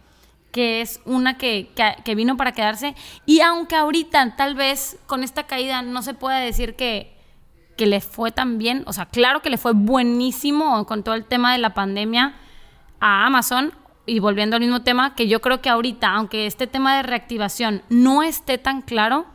que 0.51 0.81
es 0.81 1.01
una 1.05 1.37
que, 1.37 1.71
vino 2.17 2.37
para 2.37 2.53
quedarse. 2.53 2.95
Y 3.27 3.41
aunque 3.43 3.77
ahorita 3.77 4.35
tal 4.35 4.55
vez 4.55 4.99
con 5.07 5.23
esta 5.23 5.47
caída 5.47 5.83
no 5.83 6.03
se 6.03 6.15
pueda 6.15 6.39
decir 6.39 6.75
que 6.75 7.15
que 7.77 7.87
le 7.87 8.01
fue 8.01 8.33
tan 8.33 8.59
bien, 8.59 8.83
o 8.87 8.93
sea, 8.93 9.07
claro 9.07 9.41
que 9.41 9.51
le 9.51 9.57
fue 9.57 9.73
buenísimo 9.73 10.85
con 10.87 11.05
todo 11.05 11.15
el 11.15 11.25
tema 11.25 11.53
de 11.53 11.59
la 11.59 11.75
pandemia 11.75 12.35
a 13.01 13.27
Amazon. 13.27 13.73
Y 14.07 14.21
volviendo 14.21 14.57
al 14.57 14.61
mismo 14.61 14.83
tema, 14.83 15.15
que 15.15 15.29
yo 15.29 15.41
creo 15.41 15.61
que 15.61 15.69
ahorita, 15.69 16.09
aunque 16.09 16.47
este 16.47 16.67
tema 16.67 16.97
de 16.97 17.03
reactivación 17.03 17.83
no 17.91 18.23
esté 18.23 18.57
tan 18.57 18.81
claro, 18.81 19.27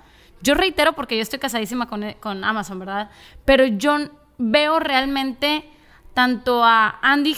yo 0.42 0.56
reitero 0.56 0.94
porque 0.94 1.16
yo 1.16 1.22
estoy 1.22 1.40
casadísima 1.40 1.88
con, 1.88 2.14
con 2.20 2.44
Amazon, 2.44 2.80
¿verdad? 2.80 3.12
Pero 3.46 3.66
yo 3.66 3.98
veo 4.38 4.80
realmente 4.80 5.70
tanto 6.14 6.64
a 6.64 7.00
Andy 7.02 7.36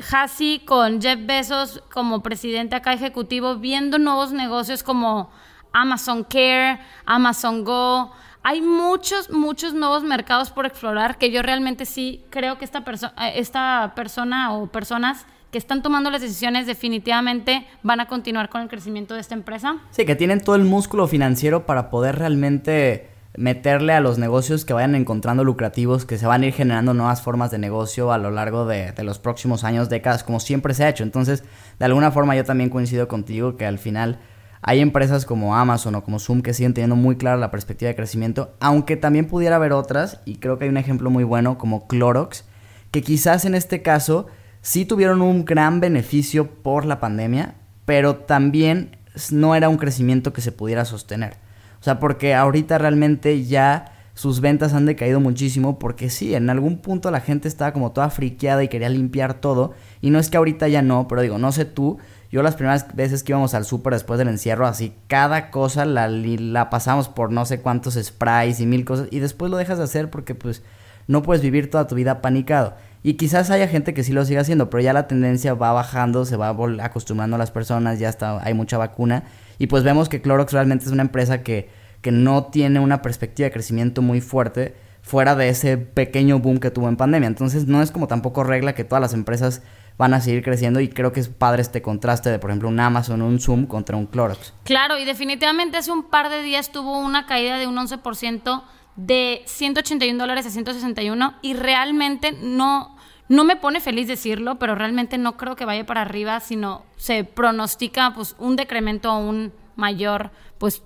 Jassy 0.00 0.60
con 0.64 1.00
Jeff 1.00 1.18
Bezos 1.24 1.82
como 1.92 2.22
presidente 2.22 2.76
acá 2.76 2.92
ejecutivo 2.92 3.56
viendo 3.56 3.98
nuevos 3.98 4.32
negocios 4.32 4.82
como 4.82 5.30
Amazon 5.72 6.24
Care, 6.24 6.80
Amazon 7.04 7.64
Go. 7.64 8.12
Hay 8.42 8.60
muchos, 8.60 9.30
muchos 9.30 9.74
nuevos 9.74 10.02
mercados 10.02 10.50
por 10.50 10.66
explorar 10.66 11.18
que 11.18 11.30
yo 11.30 11.42
realmente 11.42 11.84
sí 11.84 12.24
creo 12.30 12.58
que 12.58 12.64
esta, 12.64 12.84
eh, 13.18 13.32
esta 13.36 13.92
persona 13.94 14.52
o 14.52 14.66
personas 14.68 15.26
que 15.54 15.58
están 15.58 15.82
tomando 15.82 16.10
las 16.10 16.20
decisiones 16.20 16.66
definitivamente 16.66 17.64
van 17.84 18.00
a 18.00 18.08
continuar 18.08 18.48
con 18.48 18.62
el 18.62 18.68
crecimiento 18.68 19.14
de 19.14 19.20
esta 19.20 19.36
empresa. 19.36 19.76
Sí, 19.92 20.04
que 20.04 20.16
tienen 20.16 20.40
todo 20.40 20.56
el 20.56 20.64
músculo 20.64 21.06
financiero 21.06 21.64
para 21.64 21.90
poder 21.90 22.18
realmente 22.18 23.08
meterle 23.36 23.92
a 23.92 24.00
los 24.00 24.18
negocios 24.18 24.64
que 24.64 24.72
vayan 24.72 24.96
encontrando 24.96 25.44
lucrativos, 25.44 26.06
que 26.06 26.18
se 26.18 26.26
van 26.26 26.42
a 26.42 26.46
ir 26.46 26.54
generando 26.54 26.92
nuevas 26.92 27.22
formas 27.22 27.52
de 27.52 27.58
negocio 27.58 28.10
a 28.10 28.18
lo 28.18 28.32
largo 28.32 28.66
de, 28.66 28.92
los 29.04 29.20
próximos 29.20 29.62
años, 29.62 29.88
décadas, 29.88 30.24
como 30.24 30.40
siempre 30.40 30.74
se 30.74 30.82
ha 30.82 30.88
hecho. 30.88 31.04
Entonces, 31.04 31.44
de 31.78 31.84
alguna 31.84 32.10
forma 32.10 32.34
yo 32.34 32.42
también 32.42 32.68
coincido 32.68 33.06
contigo 33.06 33.56
que 33.56 33.64
al 33.64 33.78
final 33.78 34.18
hay 34.60 34.80
empresas 34.80 35.24
como 35.24 35.54
Amazon 35.54 35.94
o 35.94 36.02
como 36.02 36.18
Zoom 36.18 36.42
que 36.42 36.52
siguen 36.52 36.74
teniendo 36.74 36.96
muy 36.96 37.14
clara 37.14 37.36
la 37.36 37.52
perspectiva 37.52 37.90
de 37.90 37.94
crecimiento, 37.94 38.56
aunque 38.58 38.96
también 38.96 39.28
pudiera 39.28 39.54
haber 39.54 39.72
otras, 39.72 40.20
y 40.24 40.38
creo 40.38 40.58
que 40.58 40.64
hay 40.64 40.70
un 40.70 40.78
ejemplo 40.78 41.10
muy 41.10 41.22
bueno 41.22 41.58
como 41.58 41.86
Clorox, 41.86 42.44
que 42.90 43.02
quizás 43.02 43.44
en 43.44 43.54
este 43.54 43.82
caso 43.82 44.26
sí 44.64 44.86
tuvieron 44.86 45.20
un 45.20 45.44
gran 45.44 45.78
beneficio 45.78 46.48
por 46.50 46.86
la 46.86 46.98
pandemia, 46.98 47.54
pero 47.84 48.16
también 48.16 48.96
no 49.30 49.54
era 49.54 49.68
un 49.68 49.76
crecimiento 49.76 50.32
que 50.32 50.40
se 50.40 50.52
pudiera 50.52 50.86
sostener. 50.86 51.34
O 51.80 51.84
sea, 51.84 52.00
porque 52.00 52.34
ahorita 52.34 52.78
realmente 52.78 53.44
ya 53.44 53.92
sus 54.14 54.40
ventas 54.40 54.72
han 54.72 54.86
decaído 54.86 55.20
muchísimo 55.20 55.78
porque 55.78 56.08
sí, 56.08 56.34
en 56.34 56.48
algún 56.48 56.78
punto 56.78 57.10
la 57.10 57.20
gente 57.20 57.46
estaba 57.46 57.74
como 57.74 57.92
toda 57.92 58.08
friqueada 58.08 58.64
y 58.64 58.68
quería 58.68 58.88
limpiar 58.88 59.34
todo. 59.34 59.74
Y 60.00 60.08
no 60.08 60.18
es 60.18 60.30
que 60.30 60.38
ahorita 60.38 60.66
ya 60.68 60.80
no, 60.80 61.08
pero 61.08 61.20
digo, 61.20 61.36
no 61.36 61.52
sé 61.52 61.66
tú, 61.66 61.98
yo 62.32 62.42
las 62.42 62.54
primeras 62.54 62.96
veces 62.96 63.22
que 63.22 63.32
íbamos 63.32 63.52
al 63.52 63.66
súper 63.66 63.92
después 63.92 64.18
del 64.18 64.28
encierro, 64.28 64.66
así, 64.66 64.94
cada 65.08 65.50
cosa 65.50 65.84
la, 65.84 66.08
la 66.08 66.70
pasamos 66.70 67.10
por 67.10 67.30
no 67.30 67.44
sé 67.44 67.60
cuántos 67.60 67.98
sprays 68.02 68.60
y 68.60 68.66
mil 68.66 68.86
cosas 68.86 69.08
y 69.10 69.18
después 69.18 69.50
lo 69.50 69.58
dejas 69.58 69.76
de 69.76 69.84
hacer 69.84 70.08
porque 70.08 70.34
pues 70.34 70.62
no 71.06 71.22
puedes 71.22 71.42
vivir 71.42 71.68
toda 71.68 71.86
tu 71.86 71.94
vida 71.94 72.22
panicado. 72.22 72.74
Y 73.06 73.14
quizás 73.14 73.50
haya 73.50 73.68
gente 73.68 73.92
que 73.92 74.02
sí 74.02 74.14
lo 74.14 74.24
siga 74.24 74.40
haciendo, 74.40 74.70
pero 74.70 74.82
ya 74.82 74.94
la 74.94 75.06
tendencia 75.06 75.52
va 75.52 75.72
bajando, 75.72 76.24
se 76.24 76.36
va 76.36 76.56
acostumbrando 76.82 77.36
a 77.36 77.38
las 77.38 77.50
personas, 77.50 77.98
ya 77.98 78.08
está, 78.08 78.42
hay 78.42 78.54
mucha 78.54 78.78
vacuna. 78.78 79.24
Y 79.58 79.66
pues 79.66 79.84
vemos 79.84 80.08
que 80.08 80.22
Clorox 80.22 80.54
realmente 80.54 80.86
es 80.86 80.90
una 80.90 81.02
empresa 81.02 81.42
que, 81.42 81.68
que 82.00 82.10
no 82.10 82.46
tiene 82.46 82.80
una 82.80 83.02
perspectiva 83.02 83.44
de 83.44 83.52
crecimiento 83.52 84.00
muy 84.00 84.22
fuerte 84.22 84.74
fuera 85.02 85.36
de 85.36 85.50
ese 85.50 85.76
pequeño 85.76 86.38
boom 86.38 86.58
que 86.58 86.70
tuvo 86.70 86.88
en 86.88 86.96
pandemia. 86.96 87.26
Entonces 87.26 87.66
no 87.66 87.82
es 87.82 87.90
como 87.90 88.08
tampoco 88.08 88.42
regla 88.42 88.74
que 88.74 88.84
todas 88.84 89.02
las 89.02 89.12
empresas 89.12 89.60
van 89.98 90.14
a 90.14 90.22
seguir 90.22 90.42
creciendo 90.42 90.80
y 90.80 90.88
creo 90.88 91.12
que 91.12 91.20
es 91.20 91.28
padre 91.28 91.60
este 91.60 91.82
contraste 91.82 92.30
de, 92.30 92.38
por 92.38 92.48
ejemplo, 92.48 92.70
un 92.70 92.80
Amazon 92.80 93.20
un 93.20 93.38
Zoom 93.38 93.66
contra 93.66 93.98
un 93.98 94.06
Clorox. 94.06 94.54
Claro, 94.64 94.98
y 94.98 95.04
definitivamente 95.04 95.76
hace 95.76 95.92
un 95.92 96.04
par 96.04 96.30
de 96.30 96.42
días 96.42 96.72
tuvo 96.72 96.98
una 96.98 97.26
caída 97.26 97.58
de 97.58 97.66
un 97.66 97.76
11% 97.76 98.62
de 98.96 99.42
181 99.46 100.18
dólares 100.18 100.46
a 100.46 100.50
161 100.50 101.34
y 101.42 101.54
realmente 101.54 102.32
no, 102.32 102.93
no 103.28 103.44
me 103.44 103.56
pone 103.56 103.80
feliz 103.80 104.06
decirlo, 104.06 104.58
pero 104.58 104.74
realmente 104.74 105.18
no 105.18 105.36
creo 105.36 105.56
que 105.56 105.64
vaya 105.64 105.86
para 105.86 106.02
arriba, 106.02 106.40
sino 106.40 106.84
se 106.96 107.24
pronostica 107.24 108.12
pues 108.14 108.36
un 108.38 108.56
decremento 108.56 109.16
un 109.16 109.52
mayor, 109.76 110.30
pues 110.58 110.82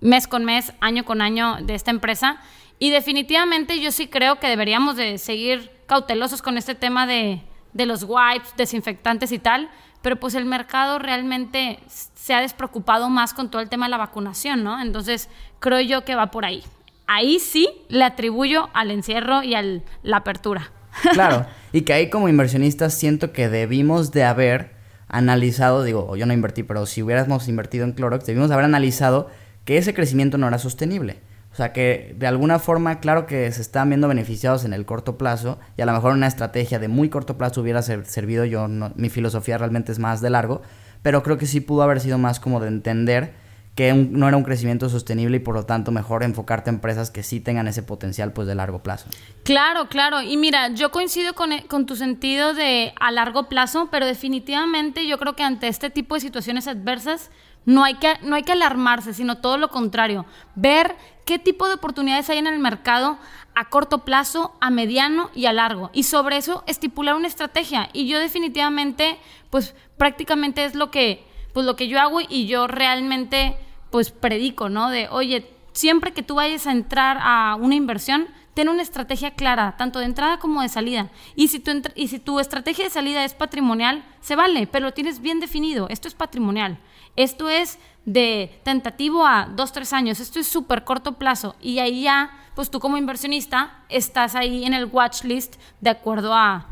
mes 0.00 0.26
con 0.26 0.44
mes, 0.44 0.72
año 0.80 1.04
con 1.04 1.22
año 1.22 1.58
de 1.60 1.74
esta 1.74 1.90
empresa. 1.90 2.40
Y 2.78 2.90
definitivamente 2.90 3.80
yo 3.80 3.92
sí 3.92 4.08
creo 4.08 4.38
que 4.38 4.48
deberíamos 4.48 4.96
de 4.96 5.18
seguir 5.18 5.70
cautelosos 5.86 6.42
con 6.42 6.58
este 6.58 6.74
tema 6.74 7.06
de, 7.06 7.42
de 7.72 7.86
los 7.86 8.04
wipes, 8.04 8.54
desinfectantes 8.56 9.32
y 9.32 9.38
tal, 9.38 9.70
pero 10.02 10.16
pues 10.16 10.34
el 10.34 10.44
mercado 10.44 10.98
realmente 10.98 11.80
se 11.86 12.34
ha 12.34 12.40
despreocupado 12.40 13.08
más 13.08 13.34
con 13.34 13.50
todo 13.50 13.62
el 13.62 13.68
tema 13.68 13.86
de 13.86 13.90
la 13.90 13.96
vacunación, 13.96 14.62
¿no? 14.62 14.80
Entonces 14.80 15.28
creo 15.58 15.80
yo 15.80 16.04
que 16.04 16.14
va 16.14 16.30
por 16.30 16.44
ahí. 16.44 16.62
Ahí 17.06 17.40
sí 17.40 17.68
le 17.88 18.04
atribuyo 18.04 18.68
al 18.74 18.90
encierro 18.90 19.42
y 19.42 19.54
a 19.54 19.62
la 20.02 20.16
apertura. 20.18 20.70
Claro, 21.12 21.46
y 21.72 21.82
que 21.82 21.92
ahí 21.92 22.10
como 22.10 22.28
inversionistas 22.28 22.94
siento 22.94 23.32
que 23.32 23.48
debimos 23.48 24.12
de 24.12 24.24
haber 24.24 24.72
analizado, 25.08 25.84
digo, 25.84 26.16
yo 26.16 26.26
no 26.26 26.32
invertí, 26.32 26.62
pero 26.62 26.86
si 26.86 27.02
hubiéramos 27.02 27.48
invertido 27.48 27.84
en 27.84 27.92
Clorox, 27.92 28.26
debimos 28.26 28.50
haber 28.50 28.64
analizado 28.64 29.28
que 29.64 29.78
ese 29.78 29.94
crecimiento 29.94 30.38
no 30.38 30.48
era 30.48 30.58
sostenible. 30.58 31.20
O 31.52 31.56
sea 31.56 31.72
que 31.72 32.14
de 32.16 32.26
alguna 32.26 32.58
forma, 32.58 33.00
claro 33.00 33.26
que 33.26 33.50
se 33.52 33.62
están 33.62 33.88
viendo 33.88 34.06
beneficiados 34.06 34.64
en 34.64 34.72
el 34.72 34.84
corto 34.84 35.18
plazo 35.18 35.58
y 35.76 35.82
a 35.82 35.86
lo 35.86 35.92
mejor 35.92 36.12
una 36.12 36.26
estrategia 36.26 36.78
de 36.78 36.88
muy 36.88 37.08
corto 37.08 37.36
plazo 37.36 37.62
hubiera 37.62 37.82
servido 37.82 38.44
yo, 38.44 38.68
mi 38.68 39.08
filosofía 39.08 39.58
realmente 39.58 39.90
es 39.90 39.98
más 39.98 40.20
de 40.20 40.30
largo, 40.30 40.62
pero 41.02 41.22
creo 41.22 41.38
que 41.38 41.46
sí 41.46 41.60
pudo 41.60 41.82
haber 41.82 42.00
sido 42.00 42.18
más 42.18 42.38
como 42.38 42.60
de 42.60 42.68
entender 42.68 43.32
que 43.78 43.94
no 43.94 44.26
era 44.26 44.36
un 44.36 44.42
crecimiento 44.42 44.88
sostenible 44.88 45.36
y 45.36 45.38
por 45.38 45.54
lo 45.54 45.64
tanto 45.64 45.92
mejor 45.92 46.24
enfocarte 46.24 46.68
en 46.68 46.78
empresas 46.78 47.12
que 47.12 47.22
sí 47.22 47.38
tengan 47.38 47.68
ese 47.68 47.84
potencial 47.84 48.32
pues 48.32 48.48
de 48.48 48.56
largo 48.56 48.82
plazo. 48.82 49.08
Claro, 49.44 49.86
claro. 49.86 50.20
Y 50.20 50.36
mira, 50.36 50.70
yo 50.70 50.90
coincido 50.90 51.34
con, 51.34 51.52
e, 51.52 51.64
con, 51.68 51.86
tu 51.86 51.94
sentido 51.94 52.54
de 52.54 52.92
a 52.98 53.12
largo 53.12 53.48
plazo, 53.48 53.86
pero 53.92 54.04
definitivamente 54.04 55.06
yo 55.06 55.16
creo 55.20 55.36
que 55.36 55.44
ante 55.44 55.68
este 55.68 55.90
tipo 55.90 56.16
de 56.16 56.20
situaciones 56.22 56.66
adversas 56.66 57.30
no 57.66 57.84
hay 57.84 57.94
que, 57.94 58.14
no 58.22 58.34
hay 58.34 58.42
que 58.42 58.50
alarmarse, 58.50 59.14
sino 59.14 59.38
todo 59.38 59.58
lo 59.58 59.68
contrario. 59.68 60.26
Ver 60.56 60.96
qué 61.24 61.38
tipo 61.38 61.68
de 61.68 61.74
oportunidades 61.74 62.28
hay 62.30 62.38
en 62.38 62.48
el 62.48 62.58
mercado 62.58 63.16
a 63.54 63.68
corto 63.68 63.98
plazo, 63.98 64.56
a 64.60 64.70
mediano 64.70 65.30
y 65.36 65.46
a 65.46 65.52
largo. 65.52 65.90
Y 65.92 66.02
sobre 66.02 66.36
eso 66.36 66.64
estipular 66.66 67.14
una 67.14 67.28
estrategia. 67.28 67.90
Y 67.92 68.08
yo 68.08 68.18
definitivamente, 68.18 69.20
pues 69.50 69.76
prácticamente 69.96 70.64
es 70.64 70.74
lo 70.74 70.90
que, 70.90 71.24
pues, 71.52 71.64
lo 71.64 71.76
que 71.76 71.86
yo 71.86 72.00
hago 72.00 72.20
y 72.28 72.48
yo 72.48 72.66
realmente 72.66 73.56
pues 73.90 74.10
predico, 74.10 74.68
¿no? 74.68 74.90
De, 74.90 75.08
oye, 75.10 75.50
siempre 75.72 76.12
que 76.12 76.22
tú 76.22 76.36
vayas 76.36 76.66
a 76.66 76.72
entrar 76.72 77.18
a 77.20 77.56
una 77.56 77.74
inversión, 77.74 78.28
ten 78.54 78.68
una 78.68 78.82
estrategia 78.82 79.32
clara, 79.32 79.76
tanto 79.76 80.00
de 80.00 80.06
entrada 80.06 80.38
como 80.38 80.62
de 80.62 80.68
salida. 80.68 81.10
Y 81.36 81.48
si 81.48 81.60
tu, 81.60 81.70
y 81.94 82.08
si 82.08 82.18
tu 82.18 82.40
estrategia 82.40 82.84
de 82.84 82.90
salida 82.90 83.24
es 83.24 83.34
patrimonial, 83.34 84.04
se 84.20 84.34
vale, 84.34 84.66
pero 84.66 84.86
lo 84.86 84.94
tienes 84.94 85.20
bien 85.20 85.38
definido. 85.38 85.86
Esto 85.88 86.08
es 86.08 86.14
patrimonial. 86.14 86.78
Esto 87.14 87.48
es 87.48 87.78
de 88.04 88.60
tentativo 88.64 89.26
a 89.26 89.48
dos, 89.54 89.72
tres 89.72 89.92
años. 89.92 90.18
Esto 90.18 90.40
es 90.40 90.48
súper 90.48 90.84
corto 90.84 91.12
plazo. 91.12 91.54
Y 91.60 91.78
ahí 91.78 92.02
ya, 92.02 92.30
pues 92.56 92.70
tú 92.70 92.80
como 92.80 92.96
inversionista, 92.96 93.84
estás 93.88 94.34
ahí 94.34 94.64
en 94.64 94.74
el 94.74 94.86
watch 94.86 95.22
list 95.22 95.54
de 95.80 95.90
acuerdo 95.90 96.34
a, 96.34 96.66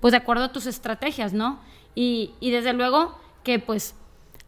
pues 0.00 0.12
de 0.12 0.18
acuerdo 0.18 0.44
a 0.44 0.52
tus 0.52 0.66
estrategias, 0.66 1.32
¿no? 1.32 1.58
Y, 1.96 2.34
y 2.38 2.50
desde 2.50 2.72
luego 2.72 3.18
que 3.42 3.58
pues 3.58 3.96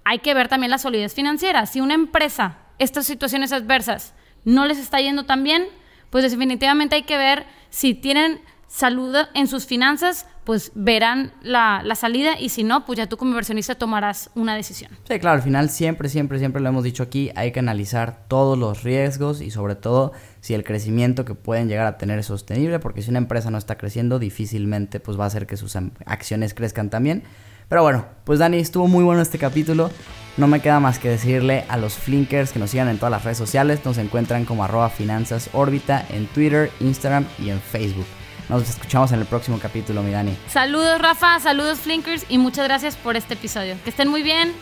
hay 0.09 0.21
que 0.21 0.33
ver 0.33 0.49
también 0.49 0.71
la 0.71 0.79
solidez 0.79 1.13
financiera. 1.13 1.67
Si 1.67 1.83
una 1.83 1.93
empresa, 1.93 2.57
estas 2.79 3.05
situaciones 3.05 3.53
adversas, 3.53 4.15
no 4.43 4.65
les 4.65 4.79
está 4.79 4.99
yendo 5.03 5.27
tan 5.27 5.45
bien, 5.45 5.67
pues 6.09 6.25
definitivamente 6.25 6.95
hay 6.95 7.03
que 7.03 7.19
ver 7.19 7.45
si 7.69 7.93
tienen 7.93 8.41
salud 8.69 9.15
en 9.35 9.47
sus 9.49 9.67
finanzas, 9.67 10.27
pues 10.45 10.73
verán 10.75 11.35
la, 11.43 11.83
la, 11.85 11.95
salida 11.95 12.41
y 12.41 12.49
si 12.49 12.65
no, 12.65 12.87
pues 12.87 12.97
ya 12.97 13.07
tú 13.07 13.19
como 13.19 13.33
inversionista 13.33 13.75
tomarás 13.75 14.31
una 14.35 14.55
decisión. 14.57 14.91
Sí, 15.07 15.19
claro, 15.19 15.37
al 15.37 15.43
final 15.43 15.69
siempre, 15.69 16.09
siempre, 16.09 16.39
siempre 16.39 16.63
lo 16.63 16.71
hemos 16.71 16.85
dicho 16.85 17.03
aquí, 17.03 17.31
hay 17.35 17.53
que 17.53 17.61
analizar 17.61 18.25
todos 18.29 18.57
los 18.57 18.85
riesgos 18.85 19.43
y 19.43 19.51
sobre 19.51 19.75
todo 19.75 20.13
si 20.41 20.55
el 20.55 20.65
crecimiento 20.65 21.27
que 21.27 21.35
pueden 21.35 21.69
llegar 21.69 21.87
a 21.87 21.99
tener 21.99 22.19
es 22.19 22.27
sostenible, 22.27 22.79
porque 22.79 23.03
si 23.03 23.11
una 23.11 23.19
empresa 23.19 23.51
no 23.51 23.59
está 23.59 23.77
creciendo, 23.77 24.19
difícilmente 24.19 25.01
pues 25.01 25.21
va 25.21 25.25
a 25.25 25.27
hacer 25.27 25.47
que 25.47 25.59
sus 25.59 25.77
acciones 26.07 26.55
crezcan 26.55 26.89
también. 26.89 27.25
Pero 27.69 27.83
bueno, 27.83 28.07
pues 28.25 28.39
Dani, 28.39 28.59
estuvo 28.59 28.89
muy 28.89 29.05
bueno 29.05 29.21
este 29.21 29.39
capítulo. 29.39 29.91
No 30.37 30.47
me 30.47 30.61
queda 30.61 30.81
más 30.81 30.99
que 30.99 31.09
decirle 31.09 31.65
a 31.69 31.77
los 31.77 31.95
flinkers 31.95 32.53
que 32.53 32.59
nos 32.59 32.71
sigan 32.71 32.89
en 32.89 32.99
todas 32.99 33.11
las 33.11 33.25
redes 33.25 33.39
sociales. 33.39 33.81
Nos 33.85 33.99
encuentran 33.99 34.45
como 34.45 34.65
arroba 34.65 34.89
finanzas 34.89 35.51
órbita 35.53 36.05
en 36.11 36.27
Twitter, 36.27 36.71
Instagram 36.81 37.27
y 37.39 37.51
en 37.51 37.61
Facebook. 37.61 38.07
Nos 38.49 38.69
escuchamos 38.69 39.13
en 39.13 39.21
el 39.21 39.27
próximo 39.27 39.59
capítulo, 39.61 40.03
mi 40.03 40.13
Dani. 40.13 40.37
Saludos, 40.49 40.99
Rafa, 41.01 41.39
saludos, 41.41 41.81
flinkers, 41.81 42.25
y 42.31 42.39
muchas 42.39 42.65
gracias 42.65 42.97
por 42.97 43.17
este 43.17 43.35
episodio. 43.35 43.77
Que 43.85 43.91
estén 43.91 44.09
muy 44.09 44.23
bien. 44.23 44.53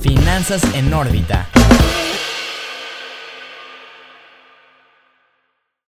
Finanzas 0.00 0.64
en 0.74 0.92
órbita. 0.92 1.46